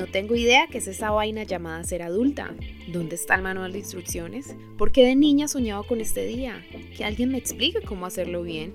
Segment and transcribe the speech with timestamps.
[0.00, 2.54] No tengo idea qué es esa vaina llamada ser adulta.
[2.88, 4.56] ¿Dónde está el manual de instrucciones?
[4.78, 6.64] ¿Por qué de niña soñaba con este día?
[6.96, 8.72] Que alguien me explique cómo hacerlo bien.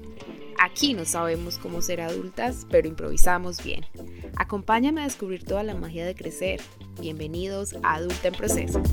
[0.60, 3.88] Aquí no sabemos cómo ser adultas, pero improvisamos bien.
[4.36, 6.62] Acompáñame a descubrir toda la magia de crecer.
[7.02, 8.84] Bienvenidos a Adulta en Proceso.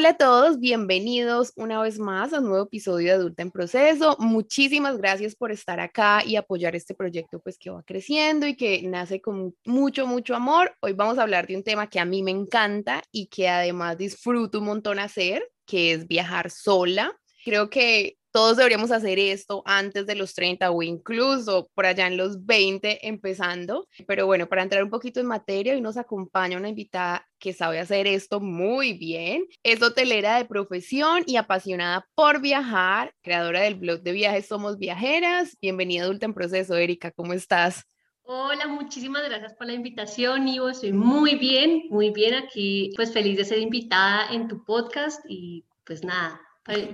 [0.00, 4.16] Hola a todos, bienvenidos una vez más a un nuevo episodio de Adulta en Proceso.
[4.18, 8.80] Muchísimas gracias por estar acá y apoyar este proyecto pues que va creciendo y que
[8.80, 10.74] nace con mucho, mucho amor.
[10.80, 13.98] Hoy vamos a hablar de un tema que a mí me encanta y que además
[13.98, 17.14] disfruto un montón hacer, que es viajar sola.
[17.44, 22.16] Creo que todos deberíamos hacer esto antes de los 30 o incluso por allá en
[22.16, 23.88] los 20 empezando.
[24.06, 27.80] Pero bueno, para entrar un poquito en materia, hoy nos acompaña una invitada que sabe
[27.80, 29.46] hacer esto muy bien.
[29.62, 35.56] Es hotelera de profesión y apasionada por viajar, creadora del blog de viajes Somos Viajeras.
[35.60, 37.84] Bienvenida Adulta en Proceso, Erika, ¿cómo estás?
[38.22, 40.68] Hola, muchísimas gracias por la invitación, Ivo.
[40.68, 45.64] Estoy muy bien, muy bien aquí, pues feliz de ser invitada en tu podcast y
[45.84, 46.40] pues nada,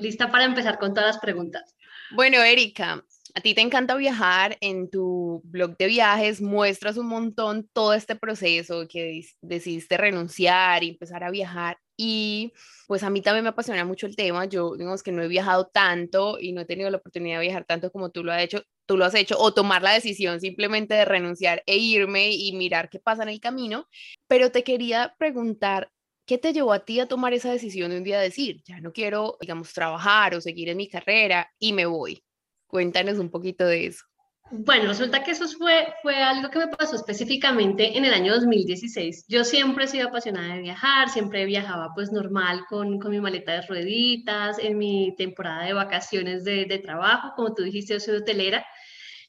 [0.01, 1.77] lista para empezar con todas las preguntas.
[2.13, 7.69] Bueno, Erika, a ti te encanta viajar, en tu blog de viajes muestras un montón
[7.73, 12.53] todo este proceso que decidiste renunciar y empezar a viajar y
[12.87, 15.67] pues a mí también me apasiona mucho el tema, yo digamos que no he viajado
[15.67, 18.63] tanto y no he tenido la oportunidad de viajar tanto como tú lo has hecho,
[18.87, 22.89] tú lo has hecho o tomar la decisión simplemente de renunciar e irme y mirar
[22.91, 23.89] qué pasa en el camino,
[24.29, 25.91] pero te quería preguntar
[26.27, 28.93] ¿Qué te llevó a ti a tomar esa decisión de un día decir, ya no
[28.93, 32.25] quiero, digamos, trabajar o seguir en mi carrera y me voy?
[32.67, 34.05] Cuéntanos un poquito de eso.
[34.51, 39.27] Bueno, resulta que eso fue, fue algo que me pasó específicamente en el año 2016.
[39.29, 43.53] Yo siempre he sido apasionada de viajar, siempre viajaba pues normal con, con mi maleta
[43.53, 48.17] de rueditas, en mi temporada de vacaciones de, de trabajo, como tú dijiste, yo soy
[48.17, 48.65] hotelera.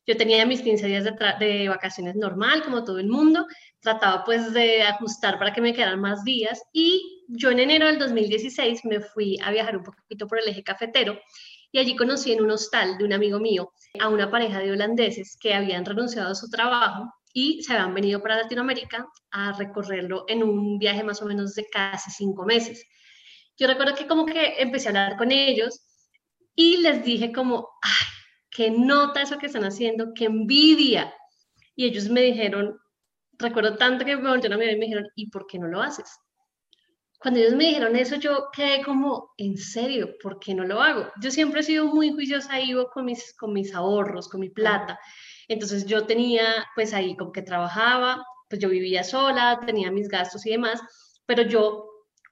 [0.05, 3.45] Yo tenía mis 15 días de, de vacaciones normal, como todo el mundo,
[3.88, 7.98] trataba pues de ajustar para que me quedaran más días y yo en enero del
[7.99, 11.17] 2016 me fui a viajar un poquito por el eje cafetero
[11.71, 13.71] y allí conocí en un hostal de un amigo mío
[14.02, 18.21] a una pareja de holandeses que habían renunciado a su trabajo y se habían venido
[18.21, 22.86] para Latinoamérica a recorrerlo en un viaje más o menos de casi cinco meses.
[23.58, 25.81] Yo recuerdo que como que empecé a hablar con ellos
[26.55, 28.08] y les dije como, ay,
[28.52, 31.14] qué nota eso que están haciendo, qué envidia.
[31.75, 32.77] Y ellos me dijeron,
[33.39, 35.81] recuerdo tanto que me volvieron a mirar y me dijeron, ¿y por qué no lo
[35.81, 36.20] haces?
[37.20, 40.15] Cuando ellos me dijeron eso, yo quedé como, ¿en serio?
[40.21, 41.11] ¿Por qué no lo hago?
[41.20, 44.99] Yo siempre he sido muy juiciosa Ivo, con mis, con mis ahorros, con mi plata.
[45.48, 50.45] Entonces yo tenía, pues ahí como que trabajaba, pues yo vivía sola, tenía mis gastos
[50.45, 50.80] y demás,
[51.25, 51.86] pero yo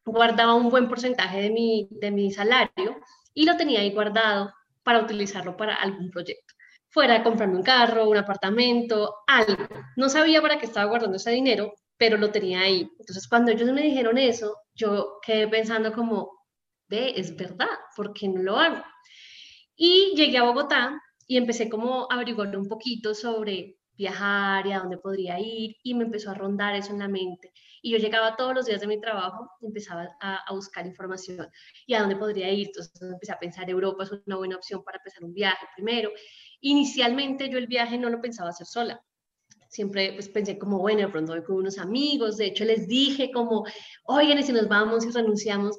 [0.05, 3.01] guardaba un buen porcentaje de mi, de mi salario
[3.33, 6.53] y lo tenía ahí guardado para utilizarlo para algún proyecto
[6.95, 9.67] fuera a comprarme un carro, un apartamento, algo.
[9.97, 12.89] No sabía para qué estaba guardando ese dinero, pero lo tenía ahí.
[12.99, 16.31] Entonces, cuando ellos me dijeron eso, yo quedé pensando como,
[16.87, 17.67] ve, es verdad,
[17.97, 18.81] ¿por qué no lo hago?
[19.75, 20.97] Y llegué a Bogotá
[21.27, 25.93] y empecé como a averiguar un poquito sobre viajar y a dónde podría ir y
[25.95, 27.51] me empezó a rondar eso en la mente.
[27.81, 31.49] Y yo llegaba todos los días de mi trabajo, empezaba a, a, buscar información
[31.85, 32.67] y a dónde podría ir.
[32.67, 36.09] Entonces empecé a pensar, Europa es una buena opción para empezar un viaje primero.
[36.61, 39.01] Inicialmente yo el viaje no lo pensaba hacer sola.
[39.69, 42.37] Siempre pues, pensé como, bueno, de pronto voy con unos amigos.
[42.37, 43.65] De hecho, les dije como,
[44.05, 45.77] oigan, si nos vamos y renunciamos.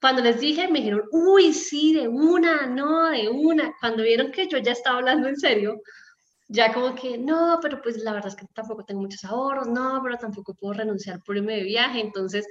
[0.00, 3.72] Cuando les dije, me dijeron, uy, sí, de una, no, de una.
[3.80, 5.80] Cuando vieron que yo ya estaba hablando en serio,
[6.48, 10.00] ya como que, no, pero pues la verdad es que tampoco tengo muchos ahorros, no,
[10.02, 12.00] pero tampoco puedo renunciar por irme de viaje.
[12.00, 12.46] Entonces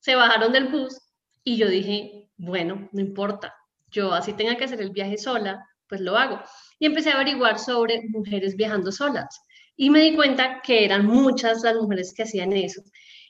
[0.00, 0.98] se bajaron del bus
[1.44, 3.54] y yo dije, bueno, no importa,
[3.90, 6.40] yo así tenga que hacer el viaje sola, pues lo hago
[6.78, 9.42] y empecé a averiguar sobre mujeres viajando solas.
[9.76, 12.80] Y me di cuenta que eran muchas las mujeres que hacían eso.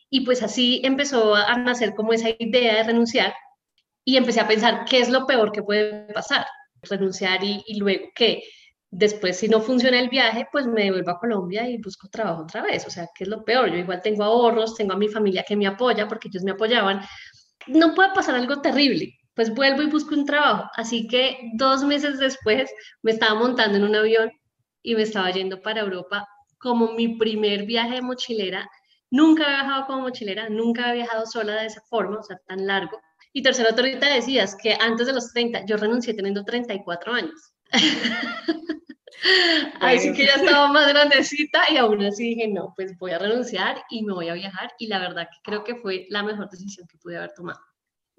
[0.09, 3.34] Y pues así empezó a nacer como esa idea de renunciar
[4.05, 6.47] y empecé a pensar qué es lo peor que puede pasar.
[6.83, 8.45] Renunciar y, luego que
[8.93, 12.62] después si no funciona el viaje, pues me devuelvo a Colombia y busco trabajo otra
[12.62, 12.87] vez.
[12.87, 13.73] O sea, ¿qué es lo peor?
[13.73, 17.00] Yo igual tengo ahorros, tengo a mi familia que me apoya porque ellos me apoyaban.
[17.67, 20.70] No puede pasar algo terrible pues vuelvo y busco un trabajo.
[20.76, 22.70] Así que dos meses después
[23.02, 24.31] me estaba montando en un avión
[24.82, 26.26] y me estaba yendo para Europa
[26.58, 28.69] como mi primer viaje de mochilera.
[29.11, 32.67] Nunca había viajado como mochilera, nunca había viajado sola de esa forma, o sea, tan
[32.67, 33.00] largo.
[33.32, 37.55] Y tercero, ahorita decías que antes de los 30, yo renuncié teniendo 34 años.
[39.81, 43.82] Así que ya estaba más grandecita y aún así dije, no, pues voy a renunciar
[43.88, 44.73] y me voy a viajar.
[44.79, 47.61] Y la verdad que creo que fue la mejor decisión que pude haber tomado.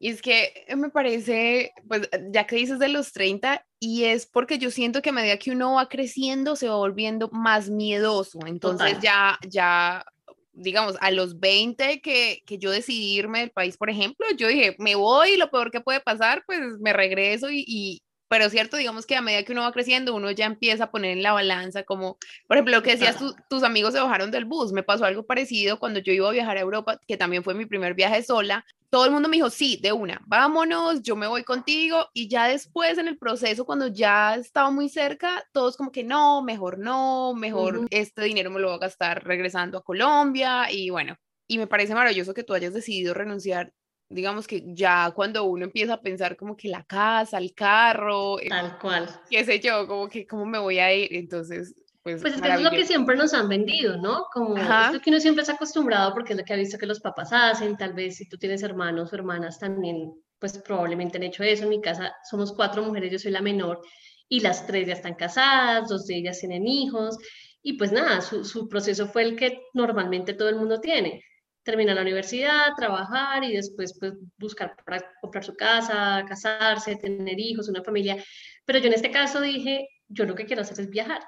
[0.03, 4.57] Y es que me parece, pues ya que dices de los 30, y es porque
[4.57, 8.37] yo siento que a medida que uno va creciendo se va volviendo más miedoso.
[8.45, 10.05] Entonces ya, ya,
[10.51, 14.75] digamos, a los 20 que, que yo decidí irme del país, por ejemplo, yo dije,
[14.77, 18.03] me voy y lo peor que puede pasar, pues me regreso y,
[18.33, 21.11] pero cierto, digamos que a medida que uno va creciendo, uno ya empieza a poner
[21.11, 23.15] en la balanza, como, por ejemplo, lo que decías,
[23.47, 26.57] tus amigos se bajaron del bus, me pasó algo parecido cuando yo iba a viajar
[26.57, 29.77] a Europa, que también fue mi primer viaje sola, todo el mundo me dijo, sí,
[29.83, 34.33] de una, vámonos, yo me voy contigo, y ya después en el proceso, cuando ya
[34.33, 38.77] estaba muy cerca, todos como que no, mejor no, mejor este dinero me lo voy
[38.77, 43.13] a gastar regresando a Colombia, y bueno, y me parece maravilloso que tú hayas decidido
[43.13, 43.73] renunciar
[44.13, 48.49] digamos que ya cuando uno empieza a pensar como que la casa, el carro, eh,
[48.49, 52.35] tal cual, qué sé yo, como que cómo me voy a ir, entonces pues, pues
[52.35, 54.25] es que es lo que siempre nos han vendido, ¿no?
[54.33, 56.99] Como esto que uno siempre está acostumbrado porque es lo que ha visto que los
[56.99, 61.43] papás hacen, tal vez si tú tienes hermanos o hermanas también, pues probablemente han hecho
[61.43, 61.63] eso.
[61.63, 63.79] En mi casa somos cuatro mujeres, yo soy la menor
[64.27, 67.17] y las tres ya están casadas, dos de ellas tienen hijos
[67.61, 71.23] y pues nada, su, su proceso fue el que normalmente todo el mundo tiene
[71.63, 77.69] terminar la universidad, trabajar y después pues, buscar para comprar su casa, casarse, tener hijos,
[77.69, 78.17] una familia.
[78.65, 81.21] Pero yo en este caso dije, yo lo que quiero hacer es viajar.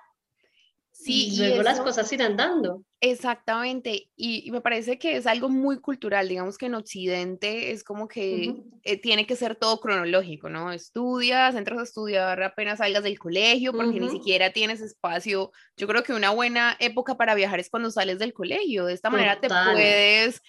[0.98, 2.82] Sí, y luego las cosas irán dando.
[3.02, 8.08] Exactamente, y, me parece que es algo muy cultural, digamos que en Occidente es como
[8.08, 10.72] que eh, tiene que ser todo cronológico, ¿no?
[10.72, 15.52] Estudias, entras a estudiar apenas salgas del colegio, porque ni siquiera tienes espacio.
[15.76, 19.10] Yo creo que una buena época para viajar es cuando sales del colegio, de esta
[19.10, 20.42] manera te puedes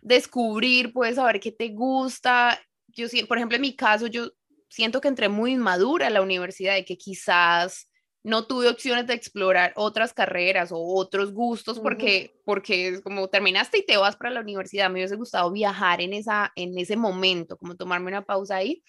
[0.00, 2.58] descubrir, puedes saber qué te gusta.
[2.86, 4.30] Yo, por ejemplo, en mi caso, yo
[4.68, 7.88] siento que entré muy inmadura a la universidad y que quizás
[8.28, 13.78] no tuve opciones de explorar otras carreras o otros gustos porque, porque es como terminaste
[13.78, 14.90] y te vas para la universidad.
[14.90, 18.84] Me hubiese gustado viajar en, esa, en ese momento, como tomarme una pausa ahí.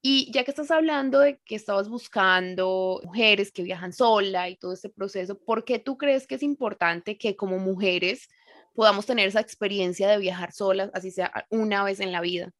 [0.00, 4.72] Y ya que estás hablando de que estabas buscando mujeres que viajan sola y todo
[4.72, 8.28] este proceso, ¿por qué tú crees que es importante que como mujeres
[8.76, 12.52] podamos tener esa experiencia de viajar solas, así sea una vez en la vida?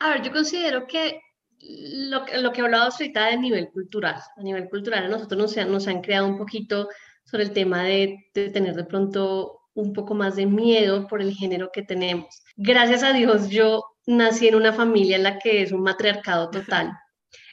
[0.00, 1.20] A ver, yo considero que
[1.60, 4.20] lo, lo que hablado ahorita de nivel cultural.
[4.36, 6.88] A nivel cultural, a nosotros nos, nos han creado un poquito
[7.24, 11.34] sobre el tema de, de, tener de pronto un poco más de miedo por el
[11.34, 12.42] género que tenemos.
[12.56, 16.92] Gracias a Dios, yo nací en una familia en la que es un matriarcado total.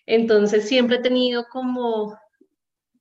[0.05, 2.17] Entonces siempre he tenido como,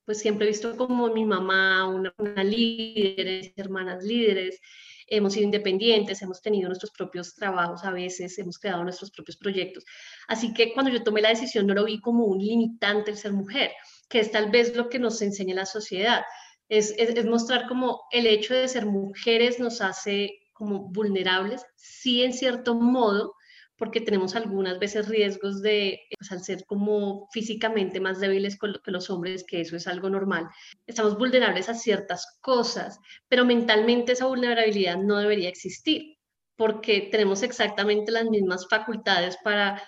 [0.05, 4.61] pues siempre he visto como mi mamá, una, una líder, hermanas líderes,
[5.09, 9.85] hemos sido independientes, hemos tenido nuestros propios trabajos a veces, hemos creado nuestros propios proyectos.
[10.29, 13.33] Así que cuando yo tomé la decisión no lo vi como un limitante el ser
[13.33, 13.73] mujer,
[14.09, 16.23] que es tal vez lo que nos enseña la sociedad.
[16.69, 22.33] Es, es, mostrar como el hecho de ser mujeres nos hace como vulnerables, sí en
[22.33, 23.35] cierto modo,
[23.77, 29.11] porque tenemos algunas veces riesgos de, pues, al ser como físicamente más débiles que los
[29.11, 30.47] hombres, que eso es algo normal,
[30.87, 32.99] estamos vulnerables a ciertas cosas,
[33.29, 36.17] pero mentalmente esa vulnerabilidad no debería existir,
[36.57, 39.83] porque tenemos exactamente las mismas facultades para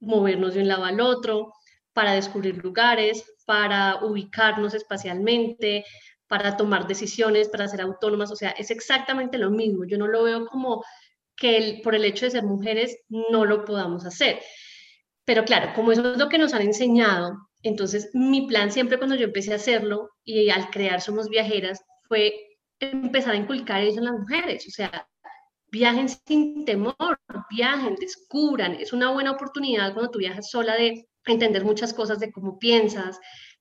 [0.00, 1.52] movernos de un lado al otro,
[1.92, 5.84] para descubrir lugares, para ubicarnos espacialmente,
[6.28, 9.84] para tomar decisiones, para ser autónomas, o sea, es exactamente lo mismo.
[9.86, 10.84] Yo no lo veo como
[11.36, 14.40] que por el hecho de ser mujeres no lo podamos hacer.
[15.24, 19.16] Pero claro, como eso es lo que nos han enseñado, entonces mi plan siempre cuando
[19.16, 22.34] yo empecé a hacerlo y al crear Somos Viajeras fue
[22.78, 25.08] empezar a inculcar eso en las mujeres, o sea,
[25.70, 27.18] viajen sin temor,
[27.50, 32.30] viajen, descubran, es una buena oportunidad cuando tú viajas sola de entender muchas cosas de
[32.30, 33.18] cómo piensas,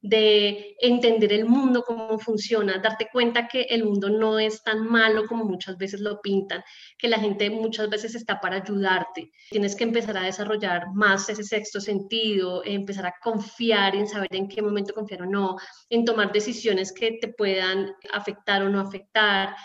[0.08, 5.26] de entender el mundo, cómo funciona, darte cuenta que el mundo no es tan malo
[5.28, 6.64] como muchas veces lo pintan,
[6.98, 9.32] que la gente muchas veces está para ayudarte.
[9.50, 14.48] Tienes que empezar a desarrollar más ese sexto sentido, empezar a confiar en saber en
[14.48, 15.58] qué momento confiar o no,
[15.90, 19.56] en tomar decisiones que te puedan afectar o no afectar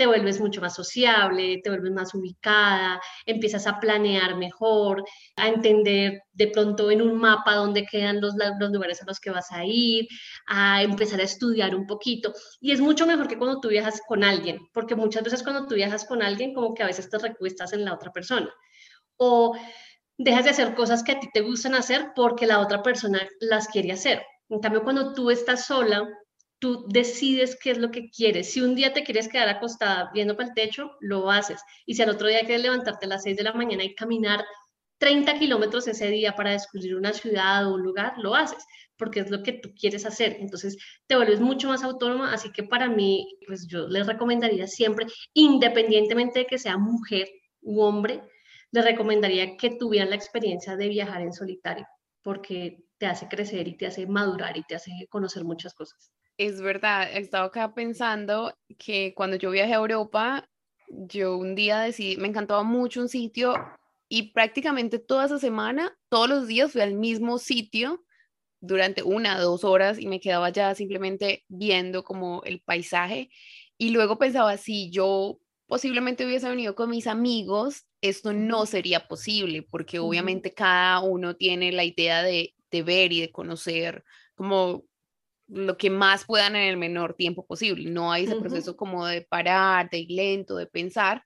[0.00, 5.04] te vuelves mucho más sociable, te vuelves más ubicada, empiezas a planear mejor,
[5.36, 8.32] a entender de pronto en un mapa dónde quedan los,
[8.72, 10.08] lugares a los que vas a ir,
[10.46, 12.32] a empezar a estudiar un poquito.
[12.62, 15.74] Y es mucho mejor que cuando tú viajas con alguien, porque muchas veces cuando tú
[15.74, 18.50] viajas con alguien, como que a veces te recuestas en la otra persona.
[19.18, 19.54] O
[20.16, 23.68] dejas de hacer cosas que a ti te gustan hacer porque la otra persona las
[23.68, 24.22] quiere hacer.
[24.48, 26.08] En cambio, cuando tú estás sola,
[26.60, 28.52] tú decides qué es lo que quieres.
[28.52, 31.60] Si un día te quieres quedar acostada viendo para el techo, lo haces.
[31.86, 34.44] Y si al otro día quieres levantarte a las 6 de la mañana y caminar
[34.98, 38.62] 30 kilómetros ese día para descubrir una ciudad o un lugar, lo haces,
[38.98, 40.36] porque es lo que tú quieres hacer.
[40.38, 40.76] Entonces
[41.06, 46.40] te vuelves mucho más autónoma, así que para mí, pues yo les recomendaría siempre, independientemente
[46.40, 47.28] de que sea mujer
[47.62, 48.22] u hombre,
[48.70, 51.86] les recomendaría que tuvieran la experiencia de viajar en solitario,
[52.22, 56.12] porque te hace crecer y te hace madurar y te hace conocer muchas cosas.
[56.40, 60.48] Es verdad, he estado acá pensando que cuando yo viajé a Europa,
[60.88, 63.52] yo un día decidí, me encantaba mucho un sitio
[64.08, 68.06] y prácticamente toda esa semana, todos los días fui al mismo sitio
[68.62, 73.28] durante una, dos horas y me quedaba ya simplemente viendo como el paisaje.
[73.76, 79.60] Y luego pensaba, si yo posiblemente hubiese venido con mis amigos, esto no sería posible
[79.70, 84.04] porque obviamente cada uno tiene la idea de, de ver y de conocer
[84.34, 84.86] como
[85.50, 87.90] lo que más puedan en el menor tiempo posible.
[87.90, 91.24] No hay ese proceso como de parar, de ir lento, de pensar.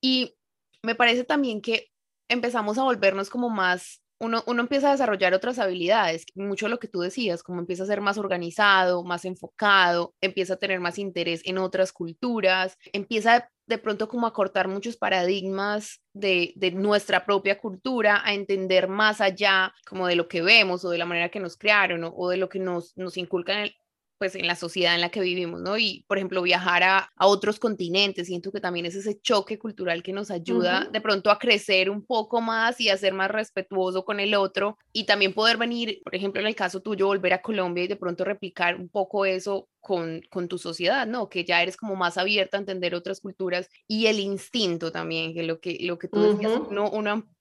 [0.00, 0.36] Y
[0.82, 1.90] me parece también que
[2.28, 7.00] empezamos a volvernos como más uno, empieza a desarrollar otras habilidades, mucho lo que tú
[7.00, 11.56] decías, como empieza a ser más organizado, más enfocado, empieza a tener más interés en
[11.56, 18.34] otras culturas, empieza de pronto como a cortar muchos paradigmas de, nuestra propia cultura, a
[18.34, 22.10] entender más allá como de lo que vemos o de la manera que nos crearon
[22.14, 23.70] o, de lo que nos, nos inculcan
[24.20, 25.78] pues en la sociedad en la que vivimos, ¿no?
[25.78, 30.12] Y, por ejemplo, viajar a, otros continentes, siento que también es ese choque cultural que
[30.12, 34.20] nos ayuda de pronto a crecer un poco más y a ser más respetuoso con
[34.20, 37.84] el otro y también poder venir, por ejemplo, en el caso tuyo, volver a Colombia
[37.84, 41.30] y de pronto replicar un poco eso con, con, tu sociedad, ¿no?
[41.30, 45.44] Que ya eres como más abierta a entender otras culturas y el instinto también, que
[45.44, 46.90] lo que, lo que tú decías, uno,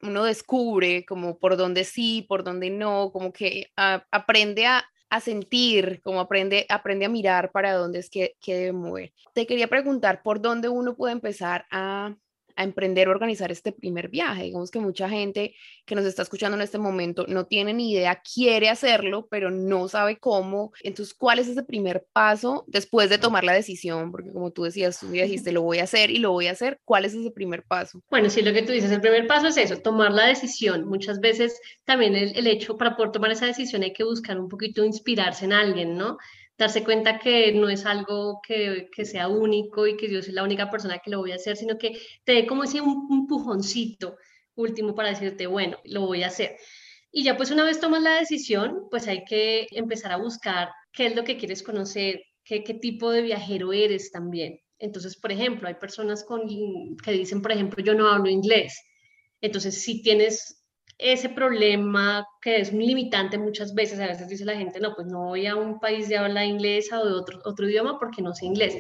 [0.02, 6.02] uno, descubre como por dónde sí, por dónde no, como que aprende a, a sentir,
[6.04, 9.14] como aprende, aprende a mirar para dónde es que, que debe mover.
[9.34, 12.16] Te quería preguntar por dónde uno puede empezar a
[12.60, 14.44] a emprender o organizar este primer viaje.
[14.44, 18.22] Digamos que mucha gente que nos está escuchando en este momento no tiene ni idea,
[18.22, 20.74] quiere hacerlo, pero no sabe cómo.
[20.84, 24.12] Entonces, ¿cuál es ese primer paso después de tomar la decisión?
[24.12, 26.82] Porque como tú decías, tú dijiste, lo voy a hacer y lo voy a hacer.
[26.84, 28.02] ¿Cuál es ese primer paso?
[28.10, 30.86] Bueno, sí, lo que tú dices, el primer paso es eso, tomar la decisión.
[30.86, 34.50] Muchas veces también el, el hecho, para poder tomar esa decisión hay que buscar un
[34.50, 36.18] poquito inspirarse en alguien, ¿no?
[36.60, 40.44] Darse cuenta que no es algo que, que, sea único y que yo soy la
[40.44, 44.18] única persona que lo voy a hacer, sino que te dé como ese un, empujoncito
[44.56, 46.58] último para decirte, bueno, lo voy a hacer.
[47.12, 51.06] Y ya pues una vez tomas la decisión, pues hay que empezar a buscar qué
[51.08, 54.60] es lo que quieres conocer, qué, qué tipo de viajero eres también.
[54.80, 56.42] Entonces, por ejemplo, hay personas con,
[57.04, 58.78] que dicen, por ejemplo, yo no hablo inglés.
[59.42, 60.59] Entonces, si tienes
[61.00, 65.08] ese problema que es un limitante muchas veces, a veces dice la gente, no, pues
[65.08, 68.36] no voy a un país de habla inglesa o de otro, otro idioma porque no
[68.36, 68.76] sé inglés.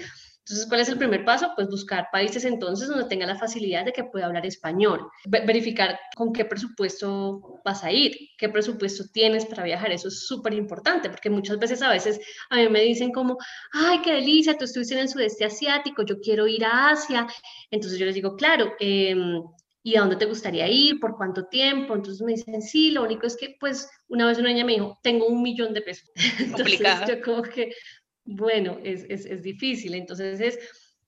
[0.50, 1.52] Entonces, ¿cuál es el primer paso?
[1.56, 5.08] Pues buscar países entonces donde tenga la facilidad de que pueda hablar español.
[5.26, 9.92] verificar con qué presupuesto vas a ir, qué presupuesto tienes para viajar.
[9.92, 13.38] Eso es súper importante porque muchas veces a veces a mí me dicen como,
[13.74, 17.28] ay, qué delicia, tú estuviste en el sudeste asiático, yo quiero ir a Asia.
[17.70, 19.16] Entonces yo les digo, claro, eh,
[19.89, 21.00] ¿y a dónde te gustaría ir?
[21.00, 21.96] ¿Por cuánto tiempo?
[21.96, 25.00] Entonces me dicen, sí, lo único es que, pues, una vez una niña me dijo,
[25.01, 26.12] tengo un millón de pesos.
[26.39, 27.74] Entonces yo como que,
[28.24, 29.96] bueno, es, es, es, difícil.
[29.96, 30.60] Entonces es,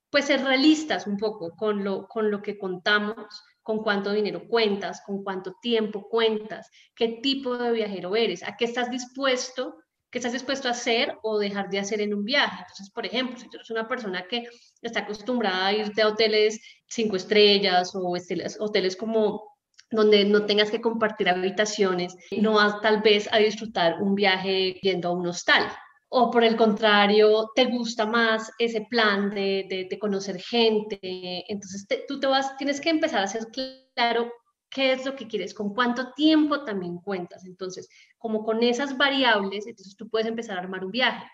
[0.10, 3.16] pues, ser realistas un poco con lo, con lo que contamos,
[3.62, 8.66] con cuánto dinero cuentas, con cuánto tiempo cuentas, qué tipo de viajero eres, a qué
[8.66, 9.76] estás dispuesto
[10.12, 12.58] qué estás dispuesto a hacer o dejar de hacer en un viaje.
[12.60, 14.44] Entonces, por ejemplo, si tú eres una persona que
[14.82, 18.14] está acostumbrada a irte a hoteles cinco estrellas o
[18.60, 19.52] hoteles como
[19.90, 25.10] donde no tengas que compartir habitaciones, no vas tal vez a disfrutar un viaje yendo
[25.10, 25.68] a un hostal.
[26.10, 31.00] O por el contrario, te gusta más ese plan de, de, conocer gente.
[31.02, 33.48] Entonces, tú te vas, tienes que empezar a ser
[33.96, 34.32] claro
[34.72, 37.46] qué es lo que quieres, con cuánto tiempo también cuentas.
[37.46, 37.88] Entonces,
[38.18, 41.26] como con esas variables, entonces tú puedes empezar a armar un viaje.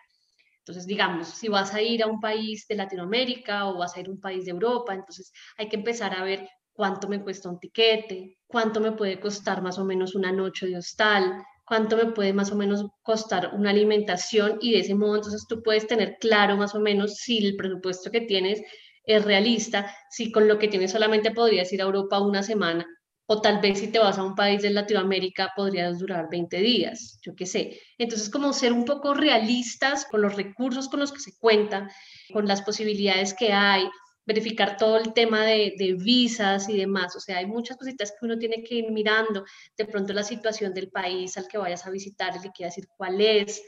[0.60, 4.08] Entonces, digamos, si vas a ir a un país de Latinoamérica o vas a ir
[4.08, 7.60] a un país de Europa, entonces hay que empezar a ver cuánto me cuesta un
[7.60, 12.34] tiquete, cuánto me puede costar más o menos una noche de hostal, cuánto me puede
[12.34, 16.58] más o menos costar una alimentación y de ese modo entonces tú puedes tener claro
[16.58, 18.62] más o menos si el presupuesto que tienes
[19.06, 22.86] es realista, si con lo que tienes solamente podrías ir a Europa una semana
[23.30, 27.20] o tal vez si te vas a un país de Latinoamérica podrías durar 20 días,
[27.22, 27.80] yo qué sé.
[27.98, 31.90] Entonces, como ser un poco realistas con los recursos con los que se cuentan,
[32.32, 33.84] con las posibilidades que hay,
[34.26, 37.16] verificar todo el tema de, de, visas y demás.
[37.18, 39.44] O sea, hay muchas cositas que uno tiene que ir mirando.
[39.76, 42.88] De pronto la situación del país al que vayas a visitar, el que quiera decir
[42.96, 43.62] cuál es.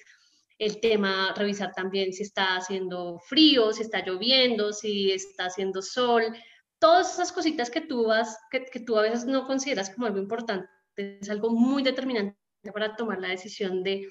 [0.57, 6.33] El tema, revisar también si está haciendo frío, si está lloviendo, si está haciendo sol
[6.79, 10.19] todas esas cositas que tú vas, que, que tú a veces no consideras como algo
[10.19, 12.37] importante, es algo muy determinante
[12.73, 14.09] para tomar la decisión de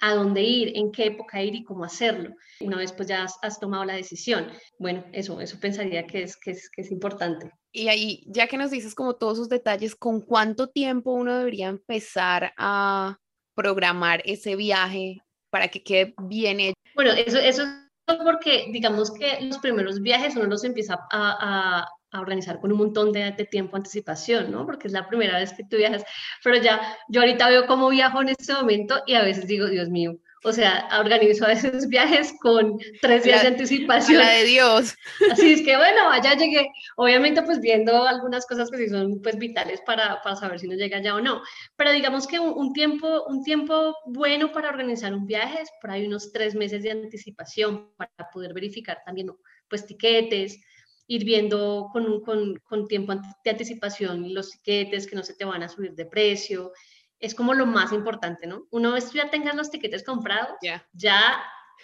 [0.00, 2.34] a dónde ir, en qué época ir y cómo hacerlo.
[2.60, 4.48] Una vez pues ya has, tomado la decisión.
[4.78, 7.50] Bueno, eso, eso pensaría que es, que es, que es importante.
[7.72, 11.68] Y ahí, ya que nos dices como todos sus detalles, ¿con cuánto tiempo uno debería
[11.68, 13.18] empezar a
[13.54, 16.74] programar ese viaje para que quede bien hecho?
[16.94, 21.88] Bueno, eso, eso es porque digamos que los primeros viajes uno los empieza a, a,
[22.10, 24.64] a organizar con un montón de, de, tiempo anticipación, ¿no?
[24.64, 26.04] Porque es la primera vez que tú viajas.
[26.42, 29.88] Pero ya, yo ahorita veo cómo viajo en este momento y a veces digo, Dios
[29.88, 34.18] mío, o sea, organizo a veces viajes con tres días de anticipación.
[34.18, 34.94] La de Dios.
[35.32, 39.38] Así es que bueno, allá llegué, obviamente pues viendo algunas cosas que sí son pues
[39.38, 41.42] vitales para, para saber si no llega allá o no.
[41.76, 45.90] Pero digamos que un, un, tiempo, un tiempo bueno para organizar un viaje es por
[45.90, 49.32] ahí unos tres meses de anticipación para poder verificar también
[49.68, 50.60] pues tiquetes,
[51.08, 55.62] ir viendo con, con, con tiempo de anticipación los tiquetes que no se te van
[55.62, 56.72] a subir de precio,
[57.18, 58.66] es como lo más importante, ¿no?
[58.70, 60.86] Una vez tú ya tengas los tiquetes comprados, ya,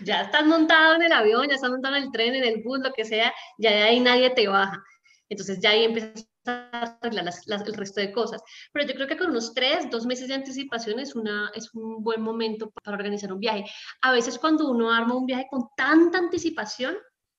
[0.00, 2.80] ya estás montado en el avión, ya estás montado en el tren, en el bus,
[2.80, 4.82] lo que sea, ya de ahí nadie te baja.
[5.28, 7.32] Entonces ya ahí empiezas a arreglar
[7.66, 8.42] el resto de cosas.
[8.72, 12.02] Pero yo creo que con unos tres, dos meses de anticipación es, una, es un
[12.02, 13.64] buen momento para organizar un viaje.
[14.02, 16.96] A veces cuando uno arma un viaje con tanta anticipación,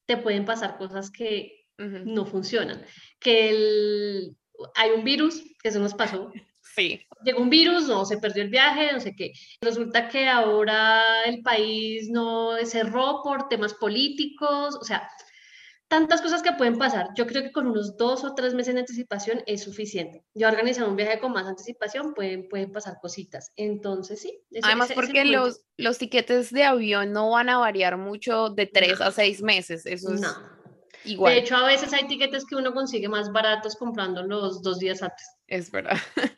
[0.08, 2.86] te pueden pasar cosas que no funcionan.
[3.20, 4.38] Que el,
[4.76, 6.32] hay un virus, que eso nos pasó,
[6.76, 7.02] Sí.
[7.24, 9.32] Llegó un virus, no, se perdió el viaje, no sé qué.
[9.62, 15.08] Resulta que ahora el país no cerró por temas políticos, o sea,
[15.88, 17.10] tantas cosas que pueden pasar.
[17.16, 20.26] Yo creo que con unos dos o tres meses de anticipación es suficiente.
[20.34, 23.52] Yo organizado un viaje con más anticipación, pueden, pueden pasar cositas.
[23.56, 24.42] Entonces, sí.
[24.64, 29.12] Además, porque los, los tiquetes de avión no van a variar mucho de tres a
[29.12, 29.86] seis meses.
[29.86, 30.22] Eso es
[31.06, 31.34] igual.
[31.34, 35.02] De hecho, a veces hay tiquetes que uno consigue más baratos comprando los dos días
[35.02, 35.26] antes.
[35.48, 35.98] Es verdad.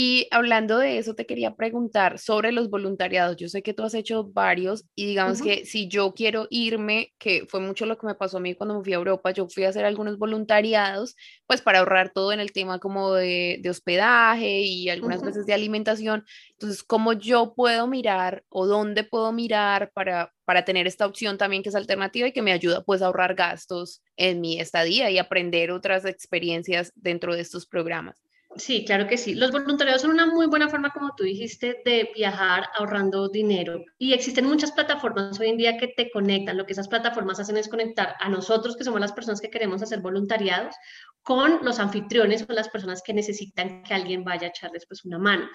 [0.00, 3.36] Y hablando de eso, te quería preguntar sobre los voluntariados.
[3.36, 7.46] Yo sé que tú has hecho varios y digamos que si yo quiero irme, que
[7.48, 9.64] fue mucho lo que me pasó a mí cuando me fui a Europa, yo fui
[9.64, 11.16] a hacer algunos voluntariados,
[11.48, 16.24] pues para ahorrar todo en el tema como de, hospedaje y algunas veces de alimentación.
[16.52, 21.64] Entonces, ¿cómo yo puedo mirar o dónde puedo mirar para, para tener esta opción también
[21.64, 25.18] que es alternativa y que me ayuda pues a ahorrar gastos en mi estadía y
[25.18, 28.22] aprender otras experiencias dentro de estos programas?
[28.58, 29.34] Sí, claro que sí.
[29.34, 33.84] Los voluntariados son una muy buena forma, como tú dijiste, de viajar ahorrando dinero.
[33.98, 36.56] Y existen muchas plataformas hoy en día que te conectan.
[36.56, 39.80] Lo que esas plataformas hacen es conectar a nosotros, que somos las personas que queremos
[39.82, 40.74] hacer voluntariados,
[41.22, 45.18] con los anfitriones o las personas que necesitan que alguien vaya a echarles pues una
[45.18, 45.46] mano.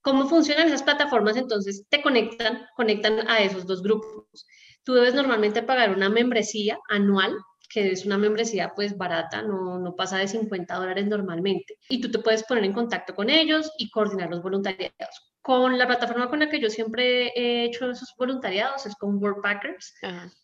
[0.00, 1.36] ¿Cómo funcionan esas plataformas?
[1.36, 4.46] Entonces te conectan, conectan a esos dos grupos.
[4.82, 7.36] Tú debes normalmente pagar una membresía anual
[7.70, 11.78] que es una membresía pues barata, no, no pasa de 50 dólares normalmente.
[11.88, 15.32] Y tú te puedes poner en contacto con ellos y coordinar los voluntariados.
[15.40, 19.94] Con la plataforma con la que yo siempre he hecho esos voluntariados es con Worldpackers.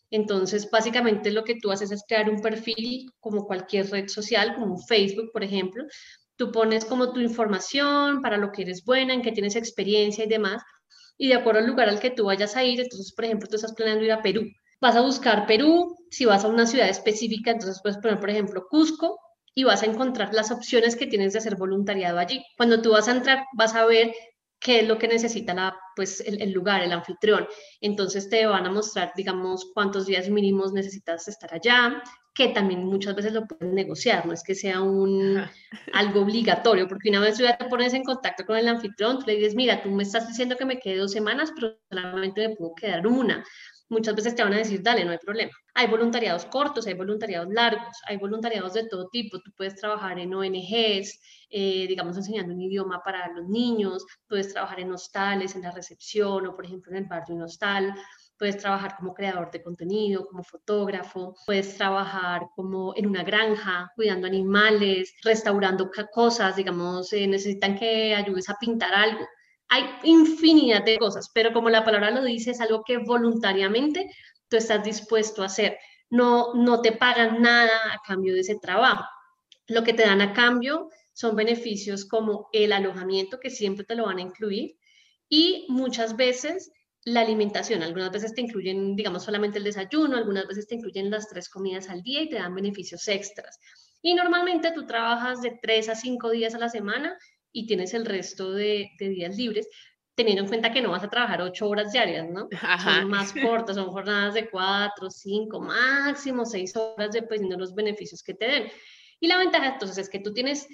[0.09, 4.79] Entonces, básicamente lo que tú haces es crear un perfil como cualquier red social, como
[4.79, 5.83] Facebook, por ejemplo.
[6.37, 10.29] Tú pones como tu información para lo que eres buena, en qué tienes experiencia y
[10.29, 10.63] demás.
[11.17, 13.57] Y de acuerdo al lugar al que tú vayas a ir, entonces, por ejemplo, tú
[13.57, 14.43] estás planeando ir a Perú
[14.79, 18.67] vas a buscar Perú, si vas a una ciudad específica, entonces puedes poner, por ejemplo,
[18.69, 19.19] Cusco
[19.53, 22.45] y vas a encontrar las opciones que tienes de hacer voluntariado allí.
[22.57, 24.13] Cuando tú vas a entrar, vas a ver
[24.59, 27.47] qué es lo que necesita la, pues, el, lugar, el anfitrión.
[27.81, 32.01] Entonces te van a mostrar, digamos, cuántos días mínimos necesitas estar allá,
[32.33, 35.43] que también muchas veces lo puedes negociar, no es que sea un,
[35.93, 39.25] algo obligatorio, porque una vez tú ya te pones en contacto con el anfitrión, tú
[39.25, 42.55] le dices, mira, tú me estás diciendo que me quede dos semanas, pero solamente me
[42.55, 43.43] puedo quedar una
[43.89, 45.51] muchas veces te van a decir, dale, no hay problema.
[45.73, 49.39] Hay voluntariados cortos, hay voluntariados largos, hay voluntariados de todo tipo.
[49.39, 51.19] Tú puedes trabajar en ONGs,
[51.49, 56.47] eh, digamos, enseñando un idioma para los niños, puedes trabajar en hostales, en la recepción
[56.47, 57.93] o, por ejemplo, en el barrio un hostal.
[58.37, 64.27] Puedes trabajar como creador de contenido, como fotógrafo, puedes trabajar como en una granja, cuidando
[64.27, 69.25] animales, restaurando cosas, digamos, eh, necesitan que ayudes a pintar algo
[69.69, 74.09] hay infinidad de cosas, pero como la palabra lo dice, es algo que voluntariamente
[74.47, 75.77] tú estás dispuesto a hacer.
[76.09, 79.03] No, no te pagan nada a cambio de ese trabajo.
[79.67, 84.05] Lo que te dan a cambio son beneficios como el alojamiento, que siempre te lo
[84.05, 84.77] van a incluir,
[85.27, 86.71] y muchas veces
[87.03, 87.83] la alimentación.
[87.83, 91.89] Algunas veces te incluyen, digamos, solamente el desayuno, algunas veces te incluyen las tres comidas
[91.89, 93.59] al día y te dan beneficios extras.
[94.01, 97.17] Y normalmente tú trabajas de tres a cinco días a la semana
[97.57, 99.67] y tienes el resto de, días libres,
[100.13, 102.47] teniendo en cuenta que no vas a trabajar ocho horas diarias, ¿no?
[102.83, 108.21] Son más cortas, son jornadas de cuatro, cinco, máximo seis horas, dependiendo de los beneficios
[108.21, 108.71] que te den.
[109.19, 110.67] Y la ventaja entonces es que tú tienes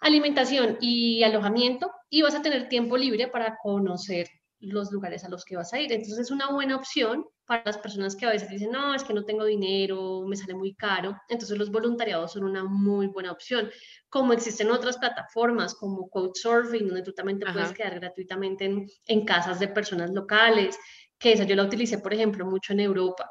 [0.00, 4.26] alimentación y alojamiento y vas a tener tiempo libre para conocer
[4.58, 5.92] los lugares a los que vas a ir.
[5.92, 9.14] Entonces es una buena opción para las personas que a veces dicen, no, es que
[9.14, 11.16] no tengo dinero, me sale muy caro.
[11.28, 13.70] Entonces los voluntariados son una muy buena opción.
[14.08, 19.24] Como existen otras plataformas como Couchsurfing, donde tú también te puedes quedar gratuitamente en, en
[19.24, 20.78] casas de personas locales,
[21.18, 23.30] que esa yo la utilicé, por ejemplo, mucho en Europa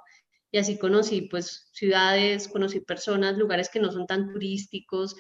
[0.56, 5.18] y así conocí pues ciudades, conocí personas, lugares que no son tan turísticos,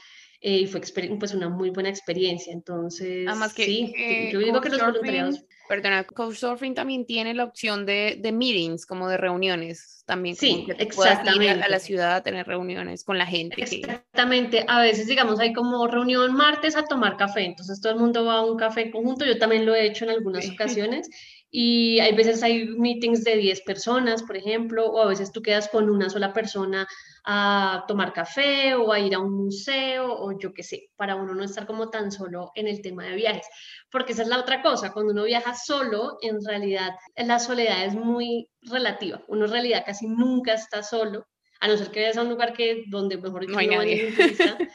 [0.48, 0.80] eh, y fue
[1.18, 2.54] pues una muy buena experiencia.
[2.54, 5.44] Entonces, Además que, sí, yo digo que los voluntariados...
[5.68, 10.36] Perdona, Couchsurfing también tiene la opción de, de meetings, como de reuniones también.
[10.36, 11.46] Sí, que exactamente.
[11.46, 13.60] Ir a, la ciudad a tener reuniones con la gente.
[13.60, 14.64] Exactamente.
[14.68, 18.36] A veces, digamos, hay como reunión martes a tomar café, entonces todo el mundo va
[18.36, 19.26] a un café conjunto.
[19.26, 21.10] Yo también lo he hecho en algunas ocasiones
[21.58, 25.70] y hay veces hay meetings de 10 personas, por ejemplo, o a veces tú quedas
[25.70, 26.86] con una sola persona
[27.24, 31.34] a tomar café o a ir a un museo o yo qué sé, para uno
[31.34, 33.46] no estar como tan solo en el tema de viajes.
[33.89, 37.96] Porque esa es la otra cosa, cuando uno viaja solo, en realidad la soledad es
[37.96, 39.24] muy relativa.
[39.30, 41.26] Uno en realidad casi nunca está solo,
[41.62, 44.13] a no ser que vayas a un lugar que, donde mejor no hay nadie.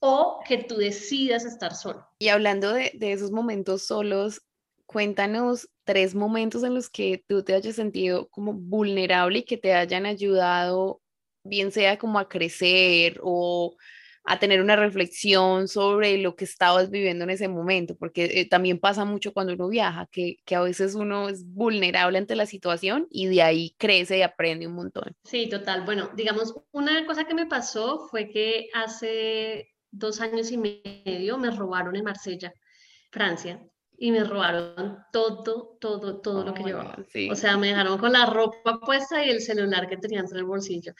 [0.00, 2.06] o que tú decidas estar solo.
[2.18, 4.42] Y hablando de, de esos momentos solos,
[4.86, 9.74] cuéntanos tres momentos en los que tú te hayas sentido como vulnerable y que te
[9.74, 11.02] hayan ayudado,
[11.44, 13.76] bien sea como a crecer o
[14.24, 18.80] a tener una reflexión sobre lo que estabas viviendo en ese momento, porque eh, también
[18.80, 23.06] pasa mucho cuando uno viaja, que, que, a veces uno es vulnerable ante la situación
[23.08, 25.14] y de ahí crece y aprende un montón.
[25.22, 25.84] Sí, total.
[25.84, 31.52] Bueno, digamos, una cosa que me pasó fue que hace dos años y medio me
[31.52, 32.52] robaron en Marsella,
[33.12, 33.64] Francia
[33.98, 36.96] y me robaron todo, todo, todo lo que oh llevaba.
[37.30, 40.44] O sea, me dejaron con la ropa puesta y el celular que tenía entre el
[40.44, 40.92] bolsillo.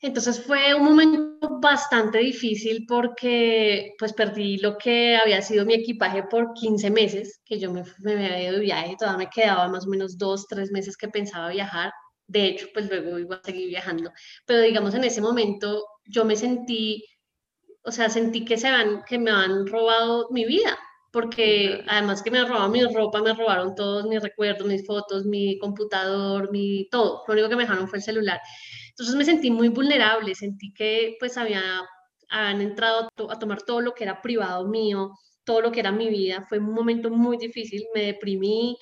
[0.00, 6.24] Entonces fue un momento bastante difícil porque pues perdí lo que había sido mi equipaje
[6.24, 9.86] por 15 meses, que yo me, me había ido de viaje, todavía me quedaba más
[9.86, 11.92] o menos dos, tres meses que pensaba viajar.
[12.26, 14.10] De hecho, pues luego iba a seguir viajando.
[14.44, 17.04] Pero digamos, en ese momento yo me sentí,
[17.84, 20.76] o sea, sentí que, se van, que me han robado mi vida
[21.12, 25.58] porque además que me robaron mi ropa, me robaron todos mis recuerdos, mis fotos, mi
[25.58, 27.22] computador, mi todo.
[27.28, 28.40] Lo único que me dejaron fue el celular.
[28.90, 31.62] Entonces me sentí muy vulnerable, sentí que pues había,
[32.30, 35.12] habían entrado a, tomar todo lo que era privado mío,
[35.44, 36.46] todo lo que era mi vida.
[36.48, 38.78] Fue un momento muy difícil, me deprimí,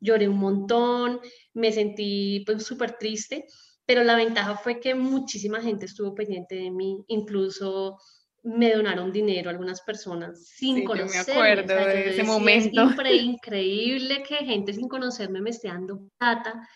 [0.00, 1.20] lloré un montón,
[1.54, 3.46] me sentí pues súper triste,
[3.86, 7.98] pero la ventaja fue que muchísima gente estuvo pendiente de mí, incluso
[8.42, 11.24] me donaron dinero algunas personas sin sí, conocerme.
[11.24, 12.90] me acuerdo de ese momento.
[13.04, 16.66] Es increíble que gente sin conocerme me esté dando plata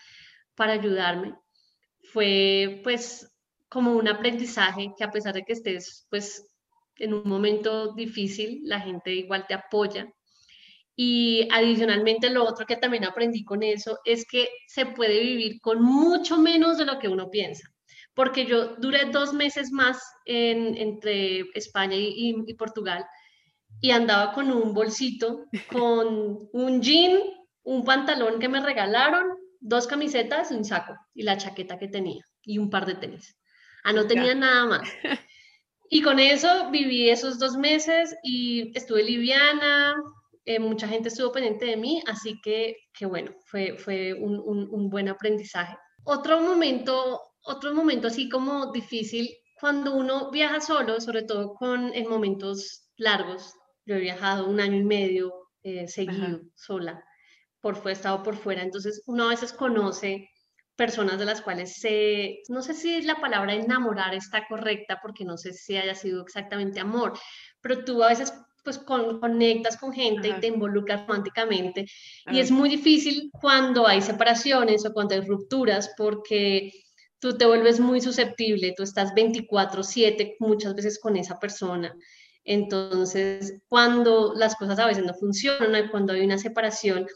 [0.55, 1.35] para ayudarme.
[2.13, 3.31] Fue pues
[3.69, 6.47] como un aprendizaje que a pesar de que estés pues
[6.97, 10.07] en un momento difícil, la gente igual te apoya.
[10.97, 15.83] Y adicionalmente lo otro que también aprendí con eso es que se puede vivir con
[15.83, 17.74] mucho menos de lo que uno piensa
[18.15, 23.05] porque yo duré dos meses más en, entre España y, Portugal
[23.81, 27.19] y andaba con un bolsito, con un jean,
[27.65, 29.25] un pantalón que me regalaron,
[29.61, 33.37] dos camisetas y un saco y la chaqueta que tenía y un par de tenis.
[33.83, 34.89] Ah, no tenía nada más.
[35.91, 39.95] Y con eso viví esos dos meses y estuve liviana,
[40.45, 44.69] eh, mucha gente estuvo pendiente de mí, así que, que bueno, fue, fue un, un,
[44.71, 45.77] un buen aprendizaje.
[46.03, 49.29] Otro momento otro momento así como difícil,
[49.61, 53.55] cuando uno viaja solo, sobre todo con en momentos largos,
[53.87, 57.03] yo he viajado un año y medio eh, seguido sola,
[57.61, 60.29] por fue estado por fuera, entonces uno a veces conoce
[60.77, 65.37] personas de las cuales se, no sé si la palabra enamorar está correcta, porque no
[65.37, 67.13] sé si haya sido exactamente amor,
[67.61, 68.33] pero tú a veces
[68.65, 71.85] pues conectas con gente y te involucras románticamente.
[72.33, 76.73] Y es muy difícil cuando hay separaciones o cuando hay rupturas, porque
[77.25, 81.97] tú te vuelves muy susceptible, tú estás 24/7 muchas veces con esa persona.
[82.45, 87.07] Entonces, cuando las cosas a veces no funcionan, cuando hay una separación,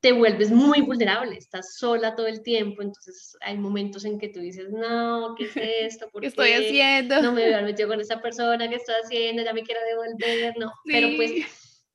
[0.00, 4.40] te vuelves muy vulnerable, estás sola todo el tiempo, entonces hay momentos en que tú
[4.40, 5.56] dices, no, ¿qué es
[6.00, 6.10] esto?
[6.20, 7.22] ¿Qué estoy haciendo?
[7.22, 9.42] No me voy a metido con esa persona, ¿qué estoy haciendo?
[9.42, 11.46] Ya me quiero devolver, no, pero pues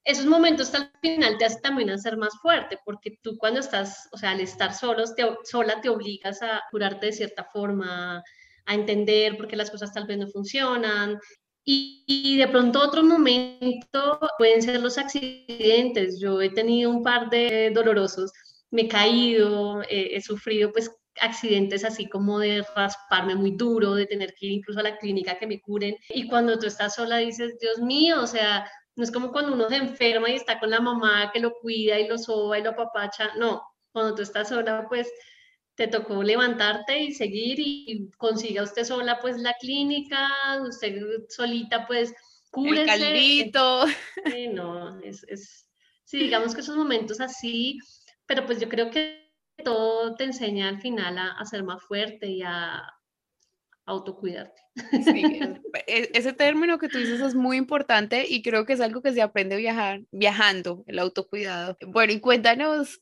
[0.03, 4.17] esos momentos al final te hacen también ser más fuerte, porque tú cuando estás, o
[4.17, 8.23] sea, al estar solos, te, sola te obligas a curarte de cierta forma,
[8.65, 11.19] a entender por qué las cosas tal vez no funcionan.
[11.63, 16.19] Y, de pronto otro momento pueden ser los accidentes.
[16.19, 18.31] Yo he tenido un par de dolorosos,
[18.71, 24.33] me he caído, he sufrido pues accidentes así como de rasparme muy duro, de tener
[24.33, 25.95] que ir incluso a la clínica que me curen.
[26.09, 29.69] Y cuando tú estás sola dices, Dios mío, o sea, No es como cuando uno
[29.69, 32.71] se enferma y está con la mamá que lo cuida y lo soba y lo
[32.71, 33.34] apapacha.
[33.36, 35.12] No, cuando tú estás sola, pues
[35.75, 40.27] te tocó levantarte y seguir y consiga usted sola pues la clínica,
[40.67, 42.13] usted solita pues
[42.51, 42.82] cúrese.
[42.82, 43.86] El caldito.
[44.32, 45.67] Sí, no, es, es,
[46.04, 47.80] sí, digamos que esos momentos así,
[48.25, 49.32] pero pues yo creo que
[49.63, 52.84] todo te enseña al final a, a ser más fuerte y a
[53.86, 54.62] autocuidarte.
[55.04, 55.24] Sí,
[55.88, 59.13] e, ese término que tú dices es muy importante y creo que es algo que
[59.13, 61.78] se aprende viajar, viajando, el autocuidado.
[61.88, 63.02] Bueno, y cuéntanos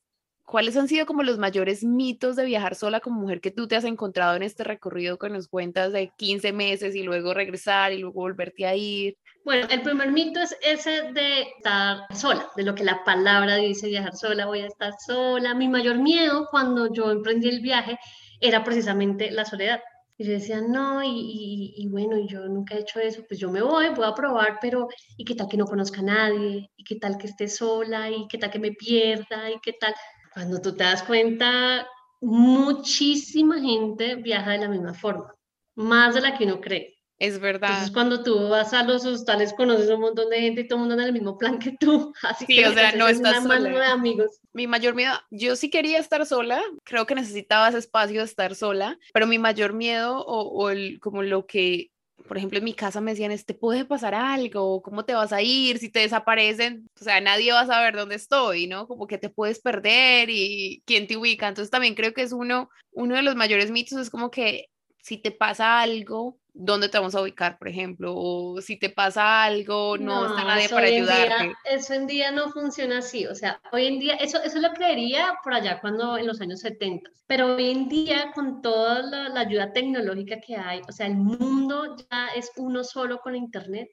[0.50, 3.76] ¿cuáles han sido como los mayores mitos de viajar sola como mujer que tú te
[3.76, 8.00] has encontrado en este recorrido que nos cuentas de 15 meses y luego regresar y
[8.00, 9.16] luego volverte a ir?
[9.46, 13.90] Bueno, el primer mito es ese de estar sola, de lo que la palabra dice
[13.90, 15.54] viajar sola, voy a estar sola.
[15.54, 18.00] Mi mayor miedo cuando yo emprendí el viaje
[18.42, 19.82] era precisamente la soledad.
[20.20, 23.62] Y yo decía, no, y, y, bueno, yo nunca he hecho eso, pues yo me
[23.62, 26.70] voy, voy a probar, pero ¿y qué tal que no conozca a nadie?
[26.76, 28.10] ¿Y qué tal que esté sola?
[28.12, 29.50] ¿Y qué tal que me pierda?
[29.50, 29.96] ¿Y qué tal?
[30.34, 31.88] Cuando tú te das cuenta,
[32.20, 35.34] muchísima gente viaja de la misma forma,
[35.76, 36.99] más de la que uno cree.
[37.20, 37.70] Es verdad.
[37.70, 40.80] Entonces, cuando tú vas a los hostales, conoces un montón de gente y todo el
[40.82, 42.14] mundo anda en el mismo plan que tú.
[42.24, 43.70] Así sí, que o sea, no estás sola.
[43.70, 44.40] de amigos.
[44.54, 48.56] Mi mayor miedo, yo sí quería estar sola, creo que necesitaba ese espacio de estar
[48.56, 51.92] sola, pero mi mayor miedo o, o el, como lo que
[52.28, 54.84] por ejemplo, en mi casa me decían, ¿te puede pasar algo?
[54.84, 55.80] ¿Cómo te vas a ir?
[55.80, 58.88] Si te desaparecen, o sea, nadie va a saber dónde estoy, ¿no?
[58.88, 61.48] Como que te puedes perder y quién te ubica.
[61.48, 64.70] Entonces también creo que es uno, uno de los mayores mitos, es como que
[65.02, 68.14] si te pasa algo, ¿dónde te vamos a ubicar, por ejemplo?
[68.16, 71.54] O si te pasa algo, no, está nadie para ayudarte.
[71.66, 75.34] eso en día no funciona así, o sea, hoy en día, eso, eso lo creería
[75.44, 79.42] por allá cuando en los años 70, pero hoy en día con toda la, la
[79.42, 83.90] ayuda tecnológica que hay, o sea, el mundo ya es uno solo con Internet,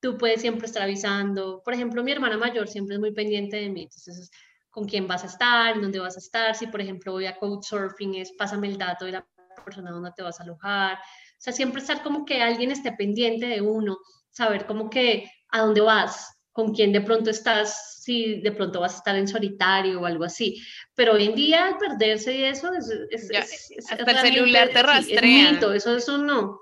[0.00, 3.70] tú puedes siempre estar avisando, por ejemplo, mi hermana mayor siempre es muy pendiente de
[3.70, 4.30] mí, entonces
[4.70, 8.16] con quién vas a estar, dónde vas a estar, si por ejemplo voy a Couchsurfing,
[8.16, 9.26] es pásame el dato de la
[9.64, 10.98] persona donde te vas a alojar,
[11.44, 13.98] sea, siempre estar como que alguien esté pendiente de uno,
[14.30, 18.94] saber como que a dónde vas, con quién de pronto estás, si de pronto vas
[18.94, 20.62] a estar en solitario o algo así.
[20.94, 22.88] Pero hoy en día al perderse y eso es...
[23.10, 25.20] es, es hasta el celular te rastrea.
[25.20, 26.60] es mito, eso, eso no.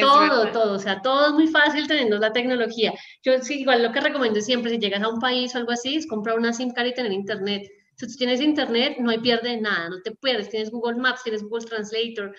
[0.00, 2.94] todo, todo, o sea, todo es muy fácil teniendo la tecnología.
[3.22, 5.96] Yo sí, igual lo que recomiendo siempre, si llegas a un país o algo así,
[5.96, 7.68] es comprar una SIM card y tener internet.
[7.96, 10.48] Si tú tienes internet, no hay pierde nada, no te pierdes.
[10.48, 12.34] Tienes Google Maps, tienes Google Translator,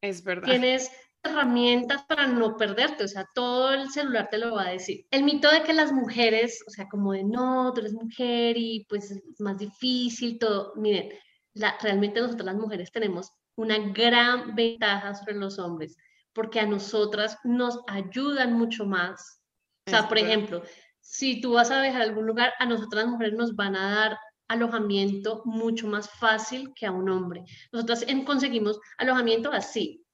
[0.00, 0.48] es verdad.
[0.48, 0.90] Tienes
[1.22, 5.06] herramientas para no perderte, o sea, todo el celular te lo va a decir.
[5.10, 8.86] El mito de que las mujeres, o sea, como de no, tú eres mujer y
[8.88, 11.10] pues es más difícil, todo, miren,
[11.52, 15.96] la, realmente nosotros las mujeres tenemos una gran ventaja sobre los hombres,
[16.32, 19.42] porque a nosotras nos ayudan mucho más.
[19.86, 20.62] O sea, por ejemplo,
[21.00, 23.94] si tú vas a viajar a algún lugar, a nosotras las mujeres nos van a
[23.94, 24.18] dar
[24.50, 27.44] alojamiento mucho más fácil que a un hombre.
[27.72, 30.04] Nosotros conseguimos alojamiento así.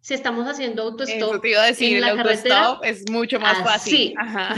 [0.00, 4.14] Si estamos haciendo autostop en la carretera, es mucho más fácil.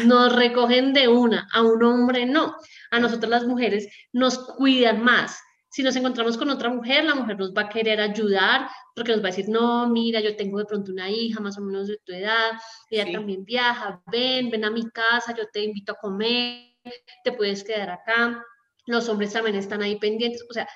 [0.07, 2.55] Nos recogen de una, a un hombre no.
[2.93, 5.39] A nosotros las mujeres nos cuidan más.
[5.69, 9.21] Si nos encontramos con otra mujer, la mujer nos va a querer ayudar porque nos
[9.21, 11.99] va a decir, no, mira, yo tengo de pronto una hija más o menos de
[12.05, 12.53] tu edad,
[12.89, 16.77] ella también viaja, ven, ven a mi casa, yo te invito a comer,
[17.25, 18.41] te puedes quedar acá
[18.87, 20.69] los hombres también están ahí pendientes, o sea,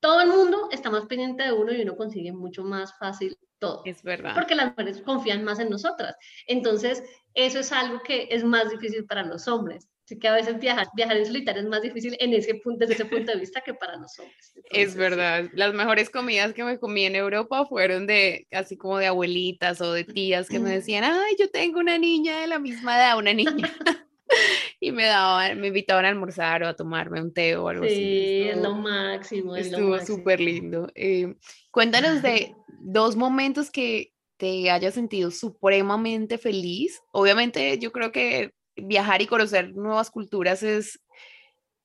[0.00, 3.82] todo el mundo está más pendiente de uno y uno consigue mucho más fácil todo.
[3.86, 4.34] Es verdad.
[4.34, 6.14] Porque las mujeres confían más en nosotras.
[6.46, 9.88] Entonces, eso es algo que es más difícil para los hombres.
[10.04, 13.02] Así que a veces viajar, viajar en solitario es más difícil en ese punto, desde
[13.02, 14.52] ese punto de vista que para los hombres.
[14.70, 15.48] es verdad.
[15.54, 19.94] Las mejores comidas que me comí en Europa fueron de, así como de abuelitas o
[19.94, 23.32] de tías que me decían, ay, yo tengo una niña de la misma edad, una
[23.32, 23.72] niña.
[24.84, 27.94] y me daban, me invitaban a almorzar o a tomarme un té o algo así.
[27.94, 29.56] Sí, es lo máximo.
[29.56, 30.88] estuvo súper lindo.
[30.94, 31.34] Eh,
[31.70, 37.00] cuéntanos de dos momentos que te hayas sentido supremamente feliz.
[37.12, 41.00] Obviamente yo creo que viajar y conocer nuevas culturas es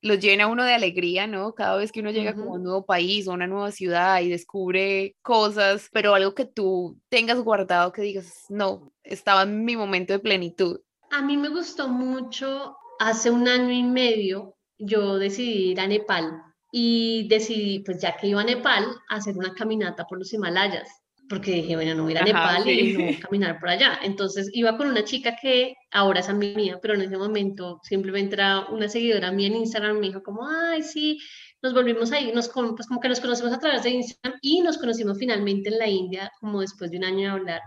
[0.01, 1.53] lo llena uno de alegría, ¿no?
[1.53, 4.21] Cada vez que uno llega como a un nuevo país o a una nueva ciudad
[4.21, 9.75] y descubre cosas, pero algo que tú tengas guardado que digas, no, estaba en mi
[9.75, 10.79] momento de plenitud.
[11.12, 16.41] A mí me gustó mucho, hace un año y medio yo decidí ir a Nepal
[16.71, 20.88] y decidí, pues ya que iba a Nepal, hacer una caminata por los Himalayas,
[21.27, 23.99] porque dije, bueno, no voy a ir a Nepal y no caminar por allá.
[24.03, 28.35] Entonces iba con una chica que ahora es amiga mía, pero en ese momento simplemente
[28.35, 31.19] era una seguidora mía en Instagram, me dijo como, ay, sí,
[31.62, 34.77] nos volvimos ahí, nos, pues como que nos conocimos a través de Instagram y nos
[34.77, 37.62] conocimos finalmente en la India, como después de un año de hablar,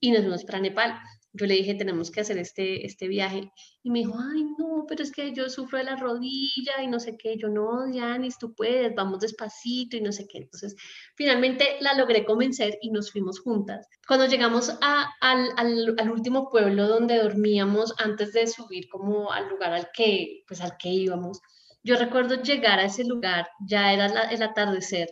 [0.00, 0.98] y nos fuimos para Nepal.
[1.32, 3.52] Yo le dije, tenemos que hacer este, este viaje.
[3.82, 6.98] Y me dijo, ay, no, pero es que yo sufro de la rodilla y no
[7.00, 7.36] sé qué.
[7.36, 10.38] Yo, no, Yanis, tú puedes, vamos despacito y no sé qué.
[10.38, 10.74] Entonces,
[11.16, 13.86] finalmente la logré convencer y nos fuimos juntas.
[14.06, 19.48] Cuando llegamos a, al, al, al, último pueblo donde dormíamos antes de subir como al
[19.48, 21.40] lugar al que, pues, al que íbamos,
[21.82, 25.08] yo recuerdo llegar a ese lugar, ya era el atardecer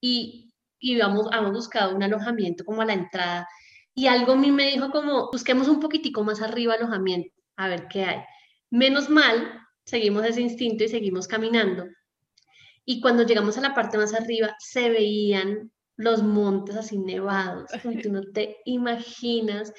[0.00, 0.46] y
[0.80, 3.48] íbamos, habíamos buscado un alojamiento como a la entrada
[3.98, 7.88] y algo a mí me dijo como, busquemos un poquitico más arriba alojamiento, a ver
[7.88, 8.18] qué hay.
[8.70, 11.86] Menos mal, seguimos ese instinto y seguimos caminando.
[12.84, 18.02] Y cuando llegamos a la parte más arriba, se veían los montes así nevados, y
[18.02, 19.72] tú no te imaginas.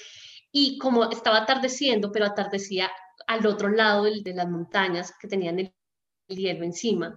[0.51, 2.89] Y como estaba atardeciendo, pero atardecía
[3.27, 5.71] al otro lado de las montañas que tenían el
[6.27, 7.13] hielo encima